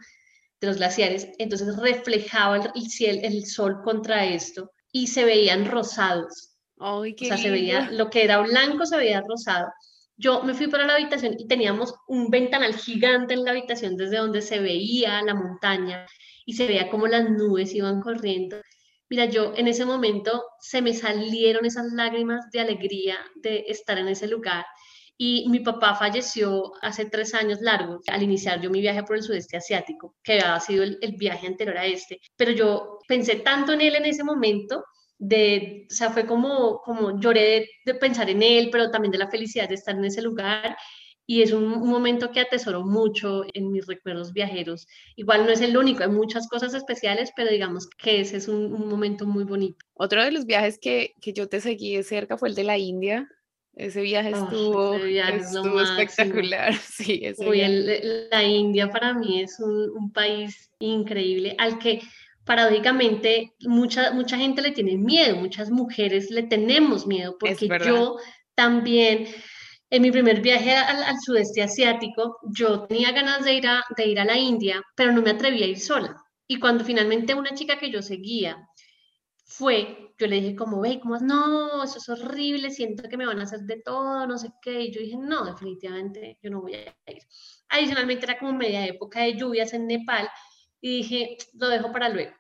[0.61, 6.50] de los glaciares, entonces reflejaba el, cielo, el sol contra esto y se veían rosados
[6.81, 9.69] o sea, se veía, lo que era blanco se veía rosado.
[10.16, 14.19] Yo me fui para la habitación y teníamos un ventanal gigante en la habitación desde
[14.19, 16.07] donde se veía la montaña
[16.45, 18.57] y se veía como las nubes iban corriendo.
[19.09, 24.09] Mira, yo en ese momento se me salieron esas lágrimas de alegría de estar en
[24.09, 24.64] ese lugar.
[25.16, 29.23] Y mi papá falleció hace tres años largos al iniciar yo mi viaje por el
[29.23, 32.21] sudeste asiático, que había sido el, el viaje anterior a este.
[32.37, 34.85] Pero yo pensé tanto en él en ese momento
[35.20, 39.30] de, o sea, fue como, como lloré de, pensar en él, pero también de la
[39.30, 40.76] felicidad de estar en ese lugar.
[41.26, 44.88] Y es un, momento que atesoro mucho en mis recuerdos viajeros.
[45.14, 48.88] Igual no es el único, hay muchas cosas especiales, pero digamos que ese es un,
[48.88, 49.76] momento muy bonito.
[49.94, 52.78] Otro de los viajes que, que, yo te seguí de cerca fue el de la
[52.78, 53.28] India.
[53.76, 56.74] Ese viaje estuvo, estuvo espectacular.
[56.83, 62.00] Sí, ese la India para mí es un, un país increíble al que
[62.44, 68.16] paradójicamente mucha, mucha gente le tiene miedo, muchas mujeres le tenemos miedo, porque yo
[68.55, 69.29] también,
[69.90, 74.20] en mi primer viaje al, sudeste asiático, yo tenía ganas de ir, a, de ir
[74.20, 76.16] a la India, pero no me atrevía a ir sola.
[76.46, 78.57] Y cuando finalmente una chica que yo seguía
[79.44, 81.18] fue, yo le dije como, ve, ¿cómo?
[81.18, 84.83] No, eso es horrible, siento que me van a hacer de todo, no sé qué.
[84.83, 87.22] Y yo dije, no, definitivamente yo no voy a ir.
[87.68, 90.29] Adicionalmente era como media época de lluvias en Nepal
[90.81, 92.33] y dije, lo dejo para luego.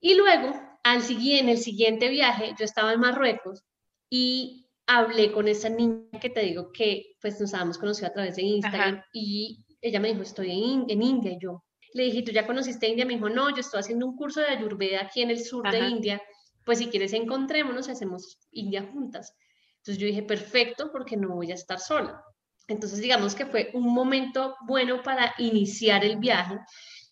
[0.00, 3.64] Y luego, al siguiente, en el siguiente viaje, yo estaba en Marruecos
[4.10, 8.36] y hablé con esa niña que te digo que pues nos habíamos conocido a través
[8.36, 11.32] de Instagram y ella me dijo, estoy en, en, India.
[11.32, 13.04] Y yo le dije, ¿tú ya conociste India?
[13.04, 15.78] Me dijo, no, yo estoy haciendo un curso de Ayurveda aquí en el sur de
[15.88, 16.22] India.
[16.64, 19.34] Pues si quieres encontrémonos y hacemos India juntas.
[19.78, 22.22] Entonces yo dije, perfecto, porque no voy a estar sola.
[22.68, 26.58] Entonces digamos que fue un momento bueno para iniciar el viaje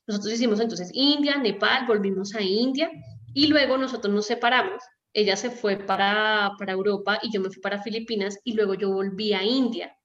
[0.06, 2.90] nosotros hicimos entonces India, Nepal, volvimos a India
[3.32, 4.82] y luego nosotros nos separamos.
[5.12, 8.90] Ella se fue para, para Europa y yo me fui para Filipinas y luego yo
[8.90, 9.96] volví a India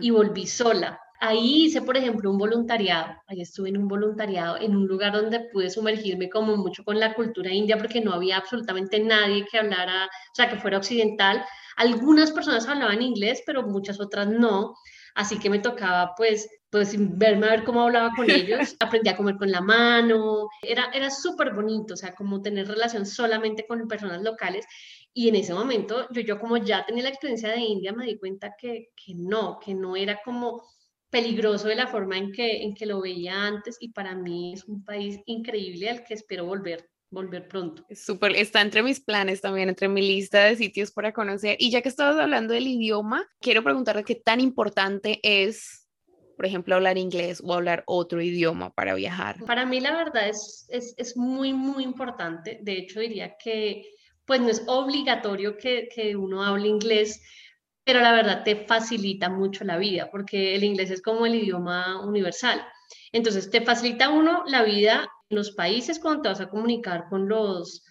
[0.00, 1.00] y volví sola.
[1.20, 3.12] Ahí hice, por ejemplo, un voluntariado.
[3.26, 7.14] Ahí estuve en un voluntariado en un lugar donde pude sumergirme como mucho con la
[7.14, 11.44] cultura india porque no había absolutamente nadie que hablara, o sea, que fuera occidental.
[11.76, 14.74] Algunas personas hablaban inglés, pero muchas otras no.
[15.14, 19.16] Así que me tocaba pues pues verme a ver cómo hablaba con ellos, aprendí a
[19.16, 23.88] comer con la mano, era, era súper bonito, o sea, como tener relación solamente con
[23.88, 24.66] personas locales.
[25.14, 28.18] Y en ese momento, yo, yo como ya tenía la experiencia de India, me di
[28.18, 30.62] cuenta que, que no, que no era como
[31.10, 34.64] peligroso de la forma en que, en que lo veía antes y para mí es
[34.64, 37.86] un país increíble al que espero volver volver pronto.
[37.90, 41.56] Súper, está entre mis planes también, entre mi lista de sitios para conocer.
[41.58, 45.87] Y ya que estabas hablando del idioma, quiero preguntarte qué tan importante es
[46.38, 49.44] por ejemplo, hablar inglés o hablar otro idioma para viajar?
[49.44, 52.60] Para mí la verdad es, es, es muy, muy importante.
[52.62, 53.82] De hecho, diría que
[54.24, 57.20] pues no es obligatorio que, que uno hable inglés,
[57.82, 62.06] pero la verdad te facilita mucho la vida, porque el inglés es como el idioma
[62.06, 62.64] universal.
[63.10, 67.28] Entonces, te facilita uno la vida en los países cuando te vas a comunicar con
[67.28, 67.82] los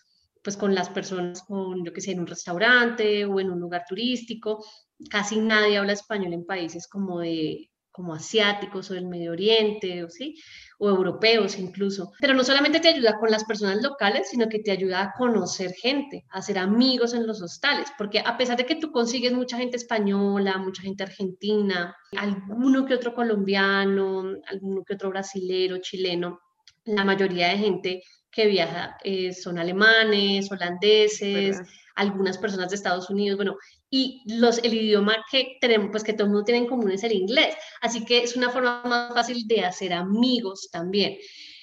[0.41, 3.83] pues con las personas, con yo que sé, en un restaurante o en un lugar
[3.85, 4.63] turístico.
[5.09, 10.09] Casi nadie habla español en países como de como asiáticos o del Medio Oriente, o,
[10.09, 10.35] ¿sí?
[10.77, 12.13] o europeos incluso.
[12.19, 15.71] Pero no solamente te ayuda con las personas locales, sino que te ayuda a conocer
[15.73, 19.57] gente, a hacer amigos en los hostales, porque a pesar de que tú consigues mucha
[19.57, 26.39] gente española, mucha gente argentina, alguno que otro colombiano, alguno que otro brasilero, chileno,
[26.85, 31.59] la mayoría de gente que viaja eh, son alemanes, holandeses,
[31.95, 33.57] algunas personas de Estados Unidos, bueno,
[33.89, 37.03] y los, el idioma que tenemos, pues que todo el mundo tiene en común es
[37.03, 37.55] el inglés.
[37.81, 41.17] Así que es una forma más fácil de hacer amigos también.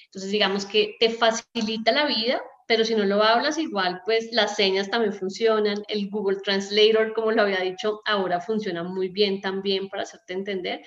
[0.05, 4.55] Entonces, digamos que te facilita la vida pero si no lo hablas igual, pues las
[4.55, 9.87] señas también funcionan, el Google Translator, como lo había dicho, ahora funciona muy bien también
[9.89, 10.81] para hacerte entender,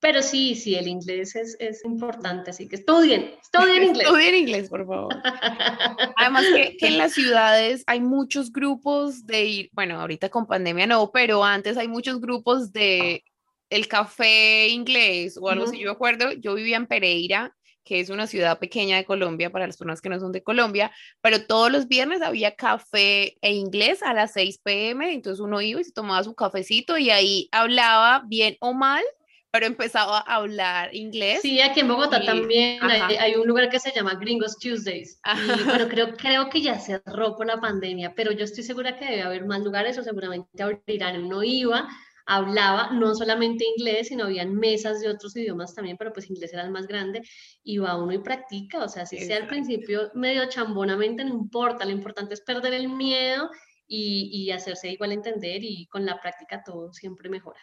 [0.00, 4.06] pero sí, sí, el inglés es, es importante, así que estudien, estudien inglés.
[4.06, 5.14] Estudien inglés, por favor.
[6.16, 10.86] Además que, que, en las ciudades hay muchos grupos de ir, bueno, ahorita con pandemia
[10.86, 13.22] no, pero antes hay muchos grupos de
[13.68, 15.78] el café inglés o algo así.
[15.78, 19.76] Yo acuerdo, yo vivía en Pereira, que es una ciudad pequeña de Colombia para las
[19.76, 24.12] personas que no son de Colombia, pero todos los viernes había café e inglés a
[24.12, 28.56] las 6 pm, entonces uno iba y se tomaba su cafecito y ahí hablaba bien
[28.60, 29.02] o mal
[29.50, 31.40] pero empezaba a hablar inglés.
[31.42, 35.20] Sí, aquí en Bogotá también hay, un lugar que se llama Gringos Tuesdays,
[35.66, 39.22] pero creo, creo que ya cerró por la pandemia, pero yo estoy segura que debe
[39.22, 41.24] haber más lugares o seguramente abrirán.
[41.24, 41.88] Uno iba,
[42.26, 46.62] hablaba no solamente inglés, sino habían mesas de otros idiomas también, pero pues inglés era
[46.62, 47.22] el más grande,
[47.64, 51.84] y va uno y practica, o sea, si sea al principio medio chambonamente, no importa,
[51.84, 53.50] lo importante es perder el miedo
[53.88, 57.60] y, y hacerse igual entender y con la práctica todo siempre mejora.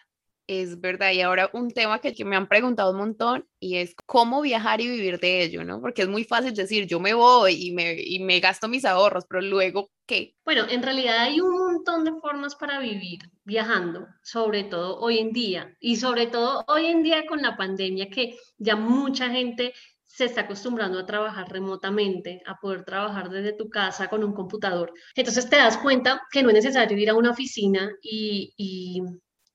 [0.48, 4.40] Es verdad, y ahora un tema que, me han preguntado un montón y es cómo
[4.40, 5.78] viajar y vivir de ello, ¿no?
[5.82, 9.26] Porque es muy fácil decir, yo me voy y me, y me gasto mis ahorros,
[9.28, 10.36] pero luego, ¿qué?
[10.46, 15.32] Bueno, en realidad hay un montón de formas para vivir viajando, sobre todo hoy en
[15.32, 19.74] día, y sobre todo hoy en día con la pandemia, que ya mucha gente
[20.06, 24.94] se está acostumbrando a trabajar remotamente, a poder trabajar desde tu casa con un computador.
[25.14, 29.02] Entonces te das cuenta que no es necesario ir a una oficina y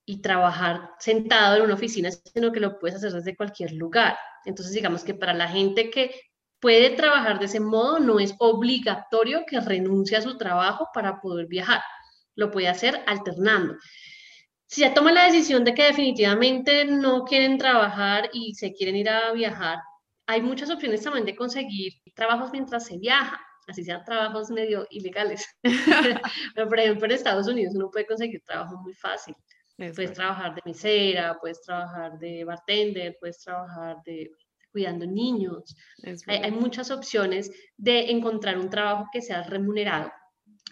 [0.06, 4.18] y trabajar sentado en una oficina, sino que lo puedes hacer desde cualquier lugar.
[4.46, 6.14] Entonces, digamos que para la gente que
[6.60, 11.48] puede trabajar de ese modo, no es obligatorio que renuncie a su trabajo para poder
[11.48, 11.82] viajar.
[12.36, 13.76] Lo puede hacer alternando.
[14.66, 19.10] Si ya toma la decisión de que definitivamente no quieren trabajar y se quieren ir
[19.10, 19.80] a viajar,
[20.26, 25.46] hay muchas opciones también de conseguir trabajos mientras se viaja, así sean trabajos medio ilegales.
[26.56, 29.36] Pero, por ejemplo, en Estados Unidos uno puede conseguir trabajo muy fácil
[29.78, 34.32] puedes trabajar de mesera, puedes trabajar de bartender, puedes trabajar de
[34.72, 35.76] cuidando niños.
[36.28, 40.12] Hay, muchas opciones de encontrar un trabajo que sea remunerado.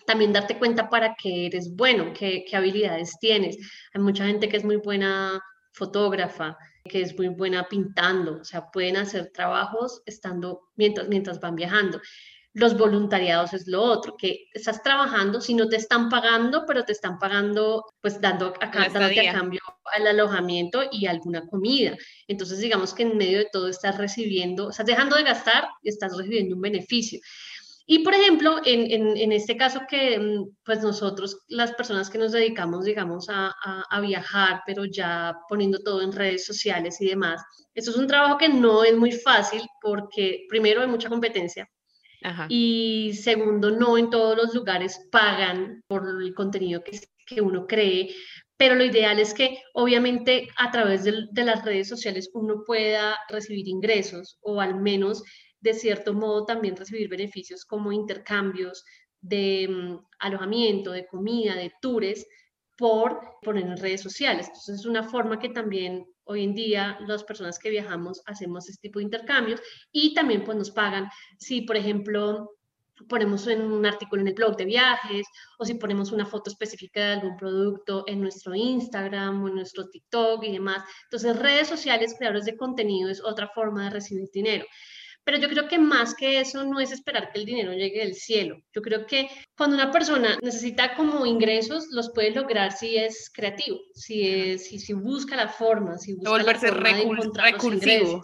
[0.07, 3.57] También darte cuenta para qué eres bueno, qué, qué habilidades tienes.
[3.93, 5.39] Hay mucha gente que es muy buena
[5.73, 11.55] fotógrafa, que es muy buena pintando, o sea, pueden hacer trabajos estando mientras, mientras van
[11.55, 12.01] viajando.
[12.53, 16.91] Los voluntariados es lo otro, que estás trabajando, si no te están pagando, pero te
[16.91, 21.95] están pagando, pues dando a, dándote a cambio al alojamiento y alguna comida.
[22.27, 26.15] Entonces, digamos que en medio de todo estás recibiendo, estás dejando de gastar y estás
[26.17, 27.19] recibiendo un beneficio.
[27.85, 32.17] Y por ejemplo, en, en, en, este caso que mm, pues nosotros, las personas que
[32.17, 37.07] nos dedicamos, digamos, a, a, a, viajar, pero ya poniendo todo en redes sociales y
[37.07, 37.41] demás,
[37.73, 41.67] esto es un trabajo que no es muy fácil porque primero hay mucha competencia,
[42.49, 48.13] y segundo, no en todos los lugares pagan por el contenido que, que uno cree,
[48.57, 53.17] pero lo ideal es que obviamente a través de, de, las redes sociales uno pueda
[53.29, 55.23] recibir ingresos o al menos
[55.61, 58.83] de cierto modo también recibir beneficios como intercambios
[59.21, 62.25] de mm, alojamiento, de comida, de tours
[62.77, 64.47] por poner en redes sociales.
[64.47, 68.87] Entonces es una forma que también hoy en día las personas que viajamos hacemos este
[68.87, 69.61] tipo de intercambios
[69.91, 72.51] y también pues nos pagan si por ejemplo
[73.07, 75.25] ponemos un artículo en el blog de viajes
[75.57, 79.89] o si ponemos una foto específica de algún producto en nuestro Instagram o en nuestro
[79.89, 80.83] TikTok y demás.
[81.05, 84.65] Entonces redes sociales, creadores de contenido es otra forma de recibir dinero.
[85.23, 88.15] Pero yo creo que más que eso no es esperar que el dinero llegue del
[88.15, 88.57] cielo.
[88.73, 93.79] Yo creo que cuando una persona necesita como ingresos, los puede lograr si es creativo,
[93.93, 98.23] si, es, si, si busca la forma, si busca Volverse la forma recursivo.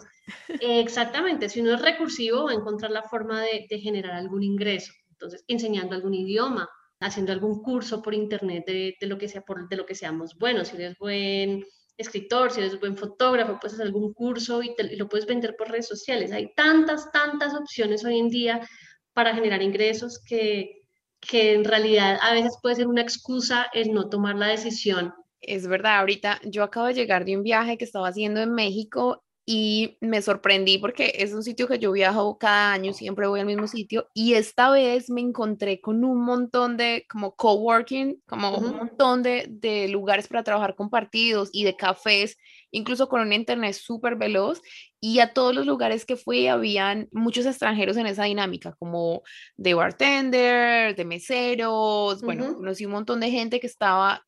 [0.60, 4.92] Exactamente, si uno es recursivo va a encontrar la forma de, de generar algún ingreso.
[5.10, 6.68] Entonces, enseñando algún idioma,
[7.00, 10.36] haciendo algún curso por internet de, de, lo que sea, por, de lo que seamos
[10.36, 10.68] buenos.
[10.68, 11.64] Si eres buen
[11.98, 15.88] escritor, si eres buen fotógrafo, puedes hacer algún curso y, lo puedes vender por redes
[15.88, 16.32] sociales.
[16.32, 18.66] Hay tantas, tantas opciones hoy en día
[19.12, 20.82] para generar ingresos que,
[21.20, 25.12] que en realidad a veces puede ser una excusa el no tomar la decisión.
[25.40, 29.24] Es verdad, ahorita yo acabo de llegar de un viaje que estaba haciendo en México
[29.50, 33.46] y me sorprendí porque es un sitio que yo viajo cada año, siempre voy al
[33.46, 38.76] mismo sitio y esta vez me encontré con un montón de como coworking, como un
[38.76, 42.36] montón de, de, lugares para trabajar compartidos y de cafés,
[42.72, 44.60] incluso con un internet súper veloz
[45.00, 49.22] y a todos los lugares que fui habían muchos extranjeros en esa dinámica, como
[49.56, 54.26] de bartender, de meseros, bueno, conocí un montón de gente que estaba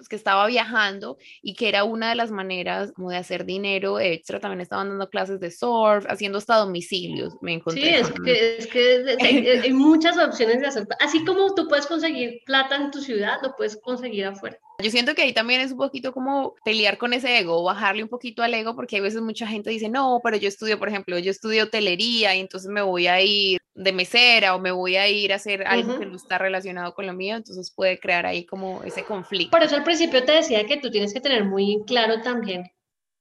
[0.00, 4.00] pues, que estaba viajando y que era una de las maneras como de hacer dinero
[4.00, 4.40] extra.
[4.40, 7.82] También estaban dando clases de surf, haciendo hasta domicilios, me encontré.
[7.82, 10.88] Sí, es que, es que hay, muchas opciones de hacer.
[11.00, 14.58] Así como tú puedes conseguir plata en tu ciudad, lo puedes conseguir afuera.
[14.80, 18.08] Yo siento que ahí también es un poquito como pelear con ese ego, bajarle un
[18.08, 21.18] poquito al ego, porque hay veces mucha gente dice, no, pero yo estudio, por ejemplo,
[21.18, 25.08] yo estudio hotelería y entonces me voy a ir de mesera o me voy a
[25.08, 28.44] ir a hacer algo que no está relacionado con lo mío, entonces puede crear ahí
[28.44, 29.50] como ese conflicto.
[29.50, 32.70] Por eso al principio te decía que tú tienes que tener muy claro también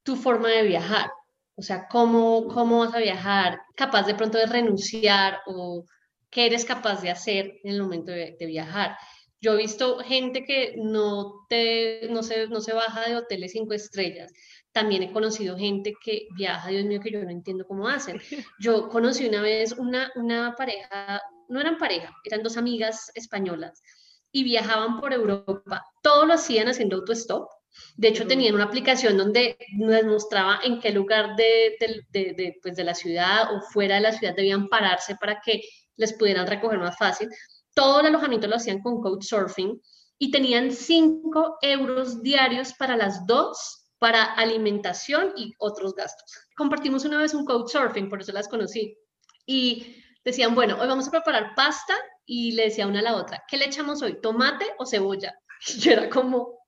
[0.04, 1.12] tu forma de viajar,
[1.56, 5.86] o sea, cómo, cómo vas a viajar, capaz de pronto de renunciar o
[6.30, 8.98] qué eres capaz de hacer en el momento de, viajar.
[9.42, 13.74] Yo he visto gente que no, te, no, se, no se baja de hoteles cinco
[13.74, 14.32] estrellas,
[14.72, 18.20] también he conocido gente que viaja, Dios mío, que yo no entiendo cómo hacen.
[18.60, 23.82] Yo conocí una vez una, una pareja, no eran pareja, eran dos amigas españolas
[24.32, 25.84] y viajaban por Europa.
[26.04, 27.50] Todo lo hacían haciendo autostop.
[27.96, 32.76] De hecho, tenían una aplicación donde nos mostraba en qué lugar de, de, de, pues
[32.76, 35.62] de la ciudad o fuera de la ciudad debían pararse para que
[35.96, 37.30] les pudieran recoger más fácil.
[37.80, 39.82] Todo el alojamiento lo hacían con Couchsurfing
[40.18, 46.30] y tenían 5 euros diarios para las dos para alimentación y otros gastos.
[46.58, 48.98] Compartimos una vez un couchsurfing, por eso las conocí.
[49.46, 53.46] Y decían, bueno, hoy vamos a preparar pasta y le decía una a la otra,
[53.48, 54.20] ¿qué le echamos hoy?
[54.22, 55.34] ¿Tomate o cebolla?
[55.68, 56.60] Y yo era como,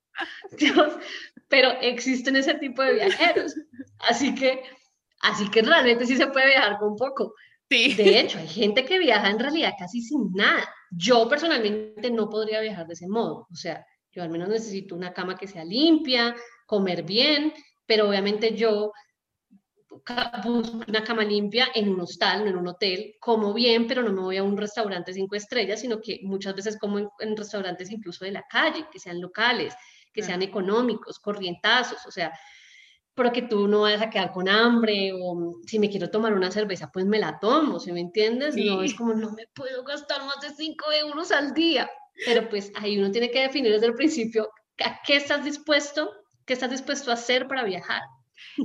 [0.58, 0.94] Dios,
[1.50, 3.54] pero existen ese tipo de viajeros.
[4.00, 4.64] Así que,
[5.20, 7.34] así que realmente sí se puede viajar con poco.
[7.72, 7.94] Sí.
[7.94, 10.62] De hecho, hay gente que viaja en realidad casi sin nada.
[10.90, 13.48] Yo personalmente no podría viajar de ese modo.
[13.50, 17.54] O sea, yo al menos necesito una cama que sea limpia, comer bien,
[17.86, 18.92] pero obviamente yo
[20.44, 24.12] busco una cama limpia en un hostal, no en un hotel, como bien, pero no
[24.12, 28.26] me voy a un restaurante cinco estrellas, sino que muchas veces como en, restaurantes incluso
[28.26, 29.74] de la calle, que sean locales,
[30.12, 32.34] que sean económicos, corrientazos, o sea,
[33.14, 36.52] pero que tú no vayas a quedar con hambre o si me quiero tomar una
[36.52, 38.56] cerveza, pues me la tomo, ¿sí me entiendes?
[38.56, 41.90] No es como no me puedo gastar más de cinco euros al día,
[42.26, 44.50] pero pues ahí uno tiene que definir desde el principio
[44.84, 46.10] a qué estás dispuesto
[46.46, 48.02] ¿Qué estás dispuesto a hacer para viajar?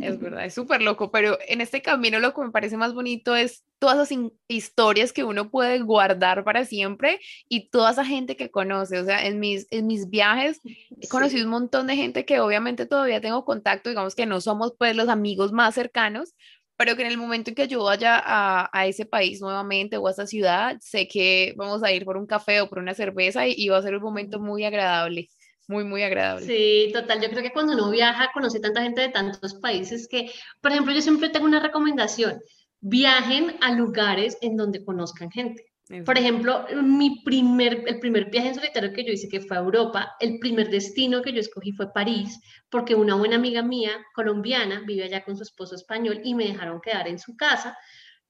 [0.00, 3.36] Es verdad, es súper loco, pero en este camino lo que me parece más bonito
[3.36, 8.50] es todas esas historias que uno puede guardar para siempre y toda esa gente que
[8.50, 8.98] conoce.
[8.98, 10.60] O sea, en mis, en mis viajes
[11.00, 14.74] he conocido un montón de gente que obviamente todavía tengo contacto, digamos que no somos
[14.78, 16.34] pues los amigos más cercanos,
[16.76, 20.06] pero que en el momento en que yo vaya a, a, ese país nuevamente o
[20.08, 23.46] a esa ciudad, sé que vamos a ir por un café o por una cerveza
[23.46, 25.30] y, y va a ser un momento muy agradable
[25.66, 26.46] muy, muy agradable.
[26.46, 27.20] Sí, total.
[27.20, 30.92] Yo creo que cuando uno viaja, conoce tanta gente de tantos países que, por ejemplo,
[30.92, 32.40] yo siempre tengo una recomendación.
[32.80, 35.66] Viajen a lugares en donde conozcan gente.
[36.04, 39.60] Por ejemplo, mi primer, el primer viaje en solitario que yo hice, que fue a
[39.60, 44.82] Europa, el primer destino que yo escogí fue París, porque una buena amiga mía, colombiana,
[44.84, 47.78] vive allá con su esposo español y me dejaron quedar en su casa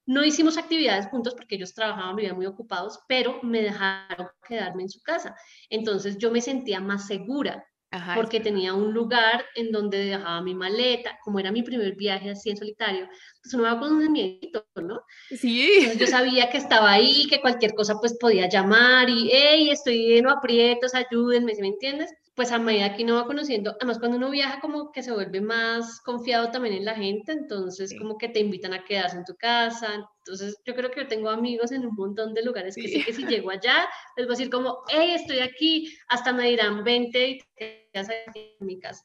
[0.06, 4.88] no hicimos actividades juntos porque ellos trabajaban, vivían muy ocupados, pero me dejaron quedarme en
[4.88, 5.36] su casa.
[5.68, 7.66] Entonces yo me sentía más segura
[8.14, 12.50] porque tenía un lugar en donde dejaba mi maleta, como era mi primer viaje así
[12.50, 13.08] en solitario,
[13.42, 15.00] pues uno va con un miedo, ¿no?
[15.30, 15.88] Sí.
[15.98, 20.28] yo sabía que estaba ahí, que cualquier cosa pues podía llamar y, hey, estoy en
[20.28, 22.12] aprietos, ayúdenme, ¿me entiendes?
[22.36, 25.40] Pues a medida que uno va conociendo, además cuando uno viaja como que se vuelve
[25.40, 29.34] más confiado también en la gente, entonces como que te invitan a quedarse en tu
[29.36, 33.02] casa, entonces yo creo que yo tengo amigos en un montón de lugares que sí.
[33.02, 36.84] que si llego allá, les voy a decir como, hey, estoy aquí, hasta me dirán,
[36.84, 39.02] vente y te quedas aquí en mi casa.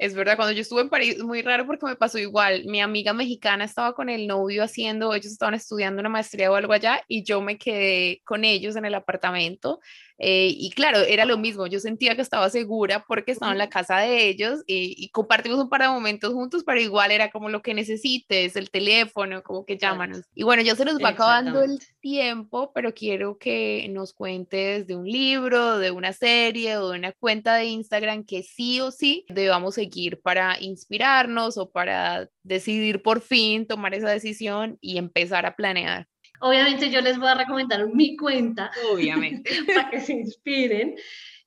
[0.00, 2.64] Es verdad, cuando yo estuve en París, muy raro porque me pasó igual.
[2.64, 6.72] Mi amiga mexicana estaba con el novio haciendo, ellos estaban estudiando una maestría o algo
[6.72, 9.78] allá y yo me quedé con ellos en el apartamento
[10.22, 13.70] eh, y claro, era lo mismo, yo sentía que estaba segura porque estaba en la
[13.70, 17.62] casa de ellos y, compartimos un par de momentos juntos, pero igual era como lo
[17.62, 20.20] que necesites, el teléfono, como que llámanos.
[20.34, 24.94] Y bueno, ya se nos va acabando el tiempo, pero quiero que nos cuentes de
[24.94, 29.24] un libro, de una serie o de una cuenta de Instagram que sí o sí
[29.30, 35.56] debamos seguir para inspirarnos o para decidir por fin tomar esa decisión y empezar a
[35.56, 36.08] planear.
[36.40, 38.70] Obviamente yo les voy a recomendar mi cuenta.
[38.92, 39.50] Obviamente.
[39.74, 40.96] para que se inspiren.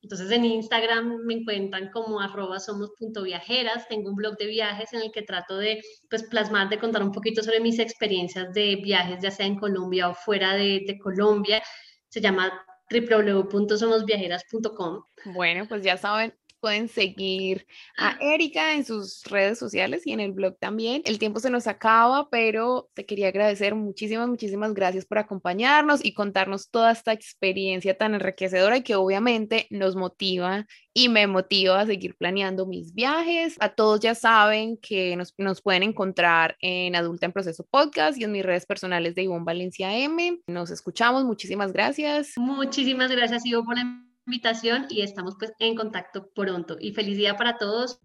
[0.02, 3.88] Entonces en Instagram me encuentran como arroba somos.viajeras.
[3.88, 7.12] Tengo un blog de viajes en el que trato de pues, plasmar, de contar un
[7.12, 11.64] poquito sobre mis experiencias de viajes, ya sea en Colombia o fuera de, de Colombia.
[12.10, 12.52] Se llama
[12.92, 15.04] www.somosviajeras.com.
[15.26, 16.34] Bueno, pues ya saben,
[16.64, 21.02] pueden seguir a Erika en sus redes sociales y en el blog también.
[21.04, 26.14] El tiempo se nos acaba, pero te quería agradecer muchísimas, muchísimas gracias por acompañarnos y
[26.14, 31.86] contarnos toda esta experiencia tan enriquecedora y que obviamente nos motiva y me motiva a
[31.86, 33.58] seguir planeando mis viajes.
[33.60, 38.24] A todos ya saben que nos, nos pueden encontrar en Adulta en Proceso Podcast y
[38.24, 40.40] en mis redes personales de Ivonne Valencia M.
[40.48, 42.38] Nos escuchamos, muchísimas gracias.
[42.38, 43.76] Muchísimas gracias, Ivo, por
[44.26, 46.78] invitación y estamos pues en contacto pronto.
[46.80, 48.00] Y feliz día para todos.